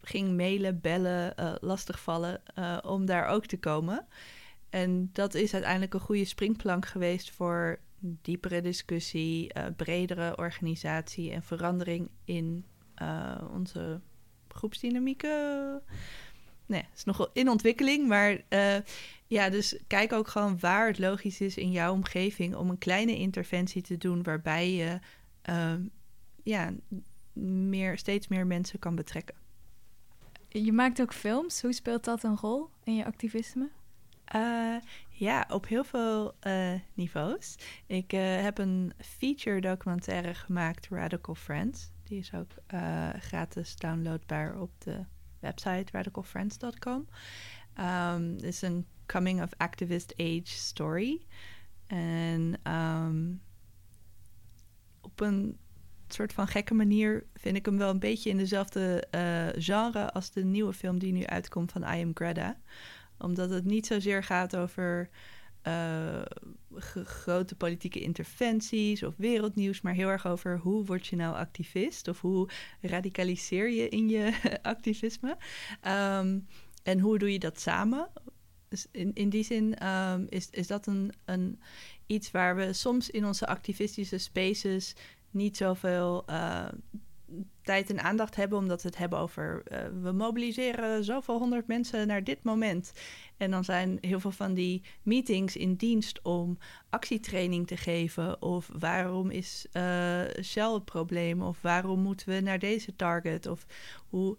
ging 0.00 0.36
mailen, 0.36 0.80
bellen, 0.80 1.34
lastigvallen 1.60 2.42
om 2.84 3.06
daar 3.06 3.26
ook 3.26 3.46
te 3.46 3.58
komen... 3.58 4.06
En 4.70 5.10
dat 5.12 5.34
is 5.34 5.52
uiteindelijk 5.52 5.94
een 5.94 6.00
goede 6.00 6.24
springplank 6.24 6.86
geweest 6.86 7.30
voor 7.30 7.78
diepere 8.02 8.60
discussie, 8.60 9.54
uh, 9.56 9.64
bredere 9.76 10.36
organisatie 10.36 11.30
en 11.32 11.42
verandering 11.42 12.10
in 12.24 12.64
uh, 13.02 13.42
onze 13.54 14.00
groepsdynamieken. 14.48 15.82
Nee, 16.66 16.84
is 16.94 17.04
nog 17.04 17.30
in 17.32 17.48
ontwikkeling, 17.48 18.08
maar 18.08 18.40
uh, 18.48 18.76
ja, 19.26 19.50
dus 19.50 19.78
kijk 19.86 20.12
ook 20.12 20.28
gewoon 20.28 20.58
waar 20.58 20.86
het 20.86 20.98
logisch 20.98 21.40
is 21.40 21.56
in 21.56 21.70
jouw 21.70 21.92
omgeving 21.92 22.54
om 22.54 22.70
een 22.70 22.78
kleine 22.78 23.16
interventie 23.16 23.82
te 23.82 23.96
doen 23.96 24.22
waarbij 24.22 24.72
je 24.72 24.98
ja, 26.42 26.72
meer, 27.32 27.98
steeds 27.98 28.28
meer 28.28 28.46
mensen 28.46 28.78
kan 28.78 28.94
betrekken. 28.94 29.34
Je 30.48 30.72
maakt 30.72 31.00
ook 31.00 31.14
films. 31.14 31.62
Hoe 31.62 31.72
speelt 31.72 32.04
dat 32.04 32.22
een 32.22 32.36
rol 32.36 32.68
in 32.84 32.94
je 32.94 33.04
activisme? 33.04 33.68
Uh, 34.34 34.76
ja, 35.22 35.46
op 35.50 35.66
heel 35.66 35.84
veel 35.84 36.34
uh, 36.46 36.72
niveaus. 36.94 37.54
Ik 37.86 38.12
uh, 38.12 38.20
heb 38.20 38.58
een 38.58 38.92
feature 38.98 39.60
documentaire 39.60 40.34
gemaakt, 40.34 40.88
Radical 40.88 41.34
Friends. 41.34 41.90
Die 42.02 42.18
is 42.18 42.34
ook 42.34 42.50
gratis 43.18 43.76
downloadbaar 43.76 44.60
op 44.60 44.70
de 44.78 45.04
website 45.40 45.84
radicalfriends.com. 45.92 47.08
Um, 47.80 48.32
het 48.32 48.42
is 48.42 48.62
een 48.62 48.86
coming 49.06 49.42
of 49.42 49.50
activist 49.56 50.14
age 50.16 50.42
story. 50.44 51.26
En 51.86 52.72
um, 52.72 53.42
op 55.00 55.20
een 55.20 55.58
soort 56.08 56.32
van 56.32 56.46
gekke 56.46 56.74
manier 56.74 57.26
vind 57.34 57.56
ik 57.56 57.66
hem 57.66 57.78
wel 57.78 57.90
een 57.90 57.98
beetje 57.98 58.30
in 58.30 58.36
dezelfde 58.36 59.06
genre 59.58 60.12
als 60.12 60.30
de 60.30 60.44
nieuwe 60.44 60.72
film 60.72 60.98
die 60.98 61.12
nu 61.12 61.26
uitkomt 61.26 61.72
van 61.72 61.82
I 61.82 62.02
Am 62.02 62.10
Greta. 62.14 62.56
Omdat 63.22 63.50
het 63.50 63.64
niet 63.64 63.86
zozeer 63.86 64.24
gaat 64.24 64.56
over 64.56 65.08
uh, 65.66 66.22
grote 67.04 67.54
politieke 67.54 68.00
interventies 68.00 69.02
of 69.02 69.14
wereldnieuws, 69.16 69.80
maar 69.80 69.94
heel 69.94 70.08
erg 70.08 70.26
over 70.26 70.58
hoe 70.58 70.84
word 70.84 71.06
je 71.06 71.16
nou 71.16 71.34
activist 71.36 72.08
of 72.08 72.20
hoe 72.20 72.48
radicaliseer 72.80 73.70
je 73.70 73.88
in 73.88 74.08
je 74.08 74.32
activisme. 74.62 75.36
Um, 75.86 76.46
en 76.82 76.98
hoe 76.98 77.18
doe 77.18 77.32
je 77.32 77.38
dat 77.38 77.60
samen? 77.60 78.08
Dus 78.68 78.86
in, 78.90 79.14
in 79.14 79.28
die 79.28 79.44
zin 79.44 79.86
um, 79.88 80.26
is, 80.28 80.48
is 80.50 80.66
dat 80.66 80.86
een, 80.86 81.12
een, 81.24 81.60
iets 82.06 82.30
waar 82.30 82.56
we 82.56 82.72
soms 82.72 83.10
in 83.10 83.26
onze 83.26 83.46
activistische 83.46 84.18
spaces 84.18 84.94
niet 85.30 85.56
zoveel 85.56 86.24
uh, 86.30 86.68
tijd 87.62 87.90
en 87.90 88.02
aandacht 88.02 88.36
hebben, 88.36 88.58
omdat 88.58 88.82
we 88.82 88.88
het 88.88 88.98
hebben 88.98 89.18
over 89.18 89.62
uh, 89.72 89.78
we 90.02 90.12
mobiliseren 90.12 91.04
zoveel 91.04 91.38
honderd 91.38 91.66
mensen 91.66 92.06
naar 92.06 92.24
dit 92.24 92.42
moment. 92.42 92.92
En 93.36 93.50
dan 93.50 93.64
zijn 93.64 93.98
heel 94.00 94.20
veel 94.20 94.30
van 94.30 94.54
die 94.54 94.82
meetings 95.02 95.56
in 95.56 95.74
dienst 95.74 96.22
om 96.22 96.58
actietraining 96.90 97.66
te 97.66 97.76
geven. 97.76 98.42
Of 98.42 98.70
waarom 98.78 99.30
is 99.30 99.66
uh, 99.72 100.20
Shell 100.42 100.72
het 100.72 100.84
probleem? 100.84 101.42
Of 101.42 101.60
waarom 101.60 102.00
moeten 102.00 102.28
we 102.28 102.40
naar 102.40 102.58
deze 102.58 102.96
target? 102.96 103.46
Of 103.46 103.66
hoe. 104.08 104.38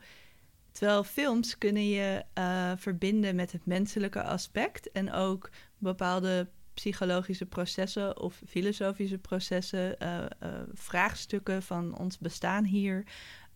Terwijl 0.72 1.04
films 1.04 1.58
kunnen 1.58 1.88
je 1.88 2.24
uh, 2.38 2.72
verbinden 2.76 3.36
met 3.36 3.52
het 3.52 3.66
menselijke 3.66 4.24
aspect 4.24 4.92
en 4.92 5.12
ook 5.12 5.50
bepaalde 5.78 6.48
psychologische 6.74 7.46
processen 7.46 8.20
of 8.20 8.42
filosofische 8.48 9.18
processen, 9.18 9.96
uh, 10.04 10.18
uh, 10.44 10.50
vraagstukken 10.74 11.64
van 11.64 11.98
ons 11.98 12.18
bestaan 12.18 12.64
hier 12.64 13.04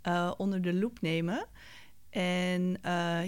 uh, 0.08 0.32
onder 0.38 0.62
de 0.62 0.74
loep 0.74 1.02
nemen. 1.02 1.46
En 2.10 2.78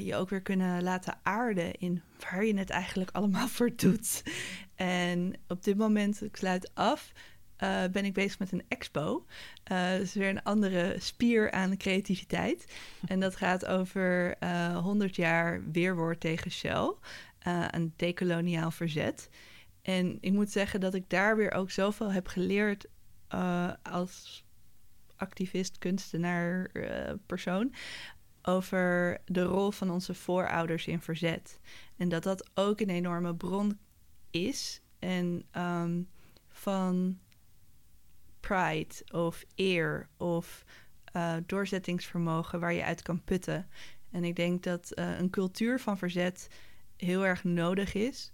je 0.04 0.15
ook 0.15 0.30
weer 0.30 0.41
kunnen 0.41 0.84
laten 0.84 1.19
aarden 1.23 1.73
in 1.73 2.02
waar 2.19 2.45
je 2.45 2.58
het 2.58 2.69
eigenlijk 2.69 3.12
allemaal 3.12 3.47
voor 3.58 3.75
doet. 3.75 4.23
En 4.75 5.34
op 5.47 5.63
dit 5.63 5.78
moment, 5.78 6.23
ik 6.23 6.36
sluit 6.36 6.71
af, 6.73 7.12
ben 7.91 8.06
ik 8.06 8.13
bezig 8.13 8.39
met 8.39 8.52
een 8.52 8.63
expo. 8.67 9.25
dat 9.63 10.02
is 10.02 10.13
weer 10.13 10.30
een 10.30 10.43
andere 10.43 10.95
spier 10.99 11.52
aan 11.52 11.78
creativiteit. 11.78 12.65
En 13.08 13.19
dat 13.19 13.36
gaat 13.36 13.65
over 13.65 14.36
100 14.73 15.15
jaar 15.15 15.71
weerwoord 15.71 16.19
tegen 16.19 16.52
Shell. 16.52 16.93
een 17.71 17.93
decoloniaal 17.95 18.71
verzet. 18.71 19.30
En 19.81 20.17
ik 20.21 20.31
moet 20.31 20.51
zeggen 20.51 20.79
dat 20.79 20.93
ik 20.93 21.09
daar 21.09 21.35
weer 21.35 21.51
ook 21.51 21.71
zoveel 21.71 22.11
heb 22.11 22.27
geleerd 22.27 22.85
uh, 23.33 23.73
als 23.83 24.43
activist, 25.15 25.77
kunstenaar, 25.77 26.69
uh, 26.73 27.11
persoon. 27.25 27.73
Over 28.41 29.17
de 29.25 29.43
rol 29.43 29.71
van 29.71 29.91
onze 29.91 30.13
voorouders 30.13 30.87
in 30.87 31.01
verzet. 31.01 31.59
En 31.97 32.09
dat 32.09 32.23
dat 32.23 32.49
ook 32.53 32.79
een 32.79 32.89
enorme 32.89 33.35
bron 33.35 33.79
is. 34.29 34.81
En 34.99 35.45
um, 35.57 36.09
van 36.49 37.19
pride 38.39 38.95
of 39.11 39.45
eer 39.55 40.09
of 40.17 40.65
uh, 41.15 41.35
doorzettingsvermogen 41.45 42.59
waar 42.59 42.73
je 42.73 42.83
uit 42.83 43.01
kan 43.01 43.23
putten. 43.23 43.67
En 44.11 44.23
ik 44.23 44.35
denk 44.35 44.63
dat 44.63 44.91
een 44.95 45.29
cultuur 45.29 45.79
van 45.79 45.97
verzet 45.97 46.47
heel 46.97 47.25
erg 47.25 47.43
nodig 47.43 47.93
is 47.93 48.31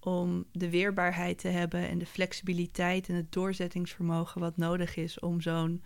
om 0.00 0.44
de 0.52 0.70
weerbaarheid 0.70 1.38
te 1.38 1.48
hebben 1.48 1.88
en 1.88 1.98
de 1.98 2.06
flexibiliteit 2.06 3.08
en 3.08 3.14
het 3.14 3.32
doorzettingsvermogen 3.32 4.40
wat 4.40 4.56
nodig 4.56 4.96
is 4.96 5.18
om 5.18 5.40
zo'n 5.40 5.82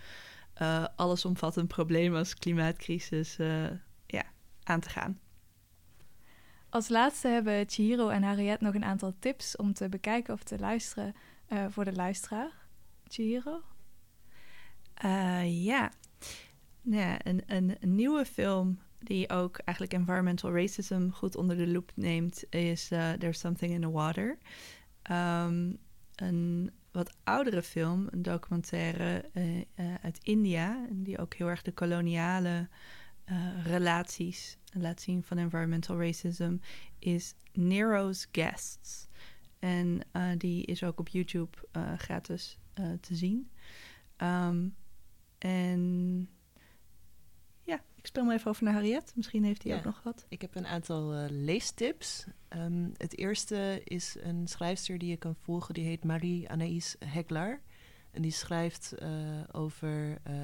uh, 0.62 0.84
allesomvattend 0.96 1.68
probleem 1.68 2.14
als 2.14 2.34
klimaatcrisis 2.34 3.38
uh, 3.38 3.70
ja, 4.06 4.24
aan 4.62 4.80
te 4.80 4.88
gaan. 4.88 5.20
Als 6.68 6.88
laatste 6.88 7.28
hebben 7.28 7.68
Chihiro 7.68 8.08
en 8.08 8.22
Harriet 8.22 8.60
nog 8.60 8.74
een 8.74 8.84
aantal 8.84 9.14
tips 9.18 9.56
om 9.56 9.72
te 9.72 9.88
bekijken 9.88 10.34
of 10.34 10.42
te 10.42 10.58
luisteren 10.58 11.14
uh, 11.48 11.64
voor 11.68 11.84
de 11.84 11.92
luisteraar. 11.92 12.50
Chihiro? 13.08 13.62
ja. 15.44 15.90
ja 16.82 17.26
een, 17.26 17.42
een, 17.46 17.76
een 17.80 17.94
nieuwe 17.94 18.24
film 18.24 18.78
die 19.04 19.30
ook 19.30 19.58
eigenlijk 19.58 19.98
environmental 19.98 20.52
racism 20.52 21.08
goed 21.10 21.36
onder 21.36 21.56
de 21.56 21.68
loep 21.68 21.92
neemt, 21.94 22.44
is 22.50 22.90
uh, 22.90 23.12
There's 23.12 23.38
Something 23.38 23.72
in 23.72 23.80
the 23.80 23.90
Water. 23.90 24.38
Um, 25.10 25.78
een 26.14 26.70
wat 26.92 27.16
oudere 27.24 27.62
film, 27.62 28.06
een 28.10 28.22
documentaire 28.22 29.24
uh, 29.34 29.56
uh, 29.56 29.94
uit 30.02 30.18
India, 30.22 30.86
die 30.90 31.18
ook 31.18 31.34
heel 31.34 31.48
erg 31.48 31.62
de 31.62 31.72
koloniale 31.72 32.68
relaties 33.64 34.58
laat 34.72 35.00
zien 35.00 35.22
van 35.22 35.38
environmental 35.38 36.00
racism, 36.00 36.56
is 36.98 37.34
Nero's 37.52 38.28
Guests. 38.32 39.08
En 39.58 40.00
die 40.36 40.64
is 40.64 40.82
ook 40.82 41.00
op 41.00 41.08
YouTube 41.08 41.56
gratis 41.96 42.58
te 43.00 43.14
zien. 43.14 43.50
Um, 44.16 44.74
en 45.38 46.28
ik 48.02 48.08
speel 48.08 48.24
me 48.24 48.34
even 48.34 48.50
over 48.50 48.64
naar 48.64 48.72
Harriet. 48.72 49.12
Misschien 49.16 49.44
heeft 49.44 49.62
hij 49.62 49.76
ook 49.76 49.84
nog 49.84 50.02
wat. 50.02 50.26
Ik 50.28 50.40
heb 50.40 50.54
een 50.54 50.66
aantal 50.66 51.14
uh, 51.14 51.24
leestips. 51.28 52.26
Um, 52.56 52.92
het 52.96 53.18
eerste 53.18 53.80
is 53.84 54.16
een 54.20 54.48
schrijfster 54.48 54.98
die 54.98 55.08
je 55.08 55.16
kan 55.16 55.36
volgen. 55.42 55.74
Die 55.74 55.84
heet 55.84 56.04
Marie 56.04 56.50
Anaïs 56.50 56.96
Heglar. 57.04 57.60
En 58.10 58.22
die 58.22 58.30
schrijft 58.30 58.94
uh, 59.02 59.08
over 59.52 60.18
uh, 60.28 60.36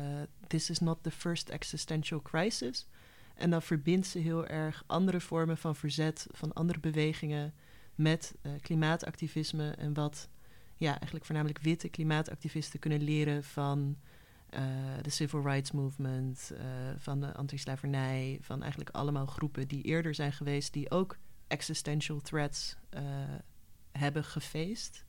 This 0.47 0.71
is 0.71 0.79
not 0.79 1.03
the 1.03 1.11
first 1.11 1.49
existential 1.49 2.23
crisis. 2.23 2.87
En 3.35 3.51
dan 3.51 3.62
verbindt 3.62 4.07
ze 4.07 4.18
heel 4.18 4.47
erg 4.47 4.85
andere 4.87 5.21
vormen 5.21 5.59
van 5.59 5.77
verzet 5.77 6.27
van 6.31 6.53
andere 6.53 6.81
bewegingen 6.81 7.55
met 7.94 8.35
klimaatactivisme. 8.61 9.71
En 9.71 9.94
wat 9.94 10.29
ja, 10.77 10.90
eigenlijk 10.90 11.25
voornamelijk 11.25 11.59
witte 11.59 11.88
klimaatactivisten 11.88 12.79
kunnen 12.79 13.03
leren 13.03 13.44
van 13.44 13.97
de 15.02 15.11
Civil 15.11 15.42
Rights 15.42 15.70
Movement, 15.70 16.52
uh, 16.52 16.58
van 16.98 17.20
de 17.20 17.34
antislavernij, 17.34 18.38
van 18.40 18.61
eigenlijk 18.61 18.90
allemaal 18.90 19.26
groepen 19.26 19.68
die 19.68 19.82
eerder 19.82 20.14
zijn 20.14 20.32
geweest, 20.32 20.72
die 20.72 20.90
ook 20.90 21.16
existential 21.46 22.20
threats 22.20 22.76
uh, 22.94 23.00
hebben 23.92 24.24
gefaced. 24.24 25.04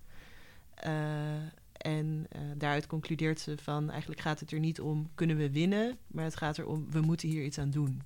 en 1.71 2.28
daaruit 2.58 2.88
concludeert 2.88 3.39
ze 3.39 3.58
van 3.58 3.89
eigenlijk 3.89 4.21
gaat 4.21 4.39
het 4.39 4.52
er 4.52 4.60
niet 4.60 4.82
om 4.82 5.10
kunnen 5.15 5.38
we 5.38 5.52
winnen, 5.52 5.97
maar 6.08 6.23
het 6.23 6.36
gaat 6.36 6.58
erom 6.58 6.91
we 6.91 7.02
moeten 7.02 7.30
hier 7.30 7.43
iets 7.43 7.58
aan 7.58 7.69
doen. 7.69 8.02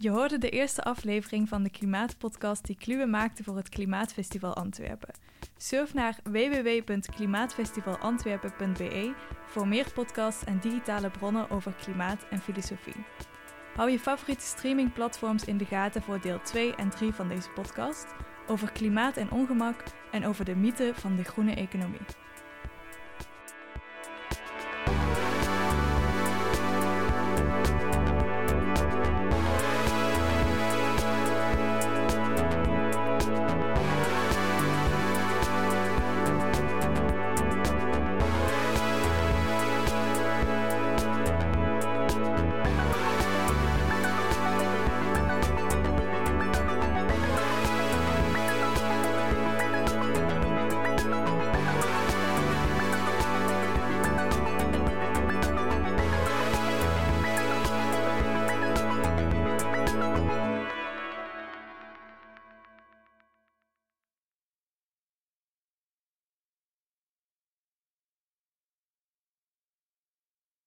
Je 0.00 0.10
hoorde 0.10 0.38
de 0.38 0.50
eerste 0.50 0.82
aflevering 0.82 1.48
van 1.48 1.62
de 1.62 1.70
Klimaatpodcast 1.70 2.66
die 2.66 2.76
Kluwe 2.76 3.06
maakte 3.06 3.42
voor 3.42 3.56
het 3.56 3.68
Klimaatfestival 3.68 4.54
Antwerpen. 4.54 5.14
Surf 5.60 5.94
naar 5.94 6.16
www.klimaatfestivalantwerpen.be 6.22 9.14
voor 9.46 9.68
meer 9.68 9.92
podcasts 9.94 10.44
en 10.44 10.58
digitale 10.58 11.10
bronnen 11.10 11.50
over 11.50 11.74
klimaat 11.82 12.26
en 12.30 12.40
filosofie. 12.40 13.04
Hou 13.74 13.90
je 13.90 13.98
favoriete 13.98 14.44
streamingplatforms 14.44 15.44
in 15.44 15.56
de 15.56 15.64
gaten 15.64 16.02
voor 16.02 16.20
deel 16.20 16.40
2 16.40 16.74
en 16.74 16.90
3 16.90 17.12
van 17.12 17.28
deze 17.28 17.50
podcast 17.50 18.06
over 18.46 18.72
klimaat 18.72 19.16
en 19.16 19.30
ongemak 19.30 19.82
en 20.10 20.26
over 20.26 20.44
de 20.44 20.56
mythe 20.56 20.92
van 20.94 21.16
de 21.16 21.24
groene 21.24 21.54
economie. 21.54 22.06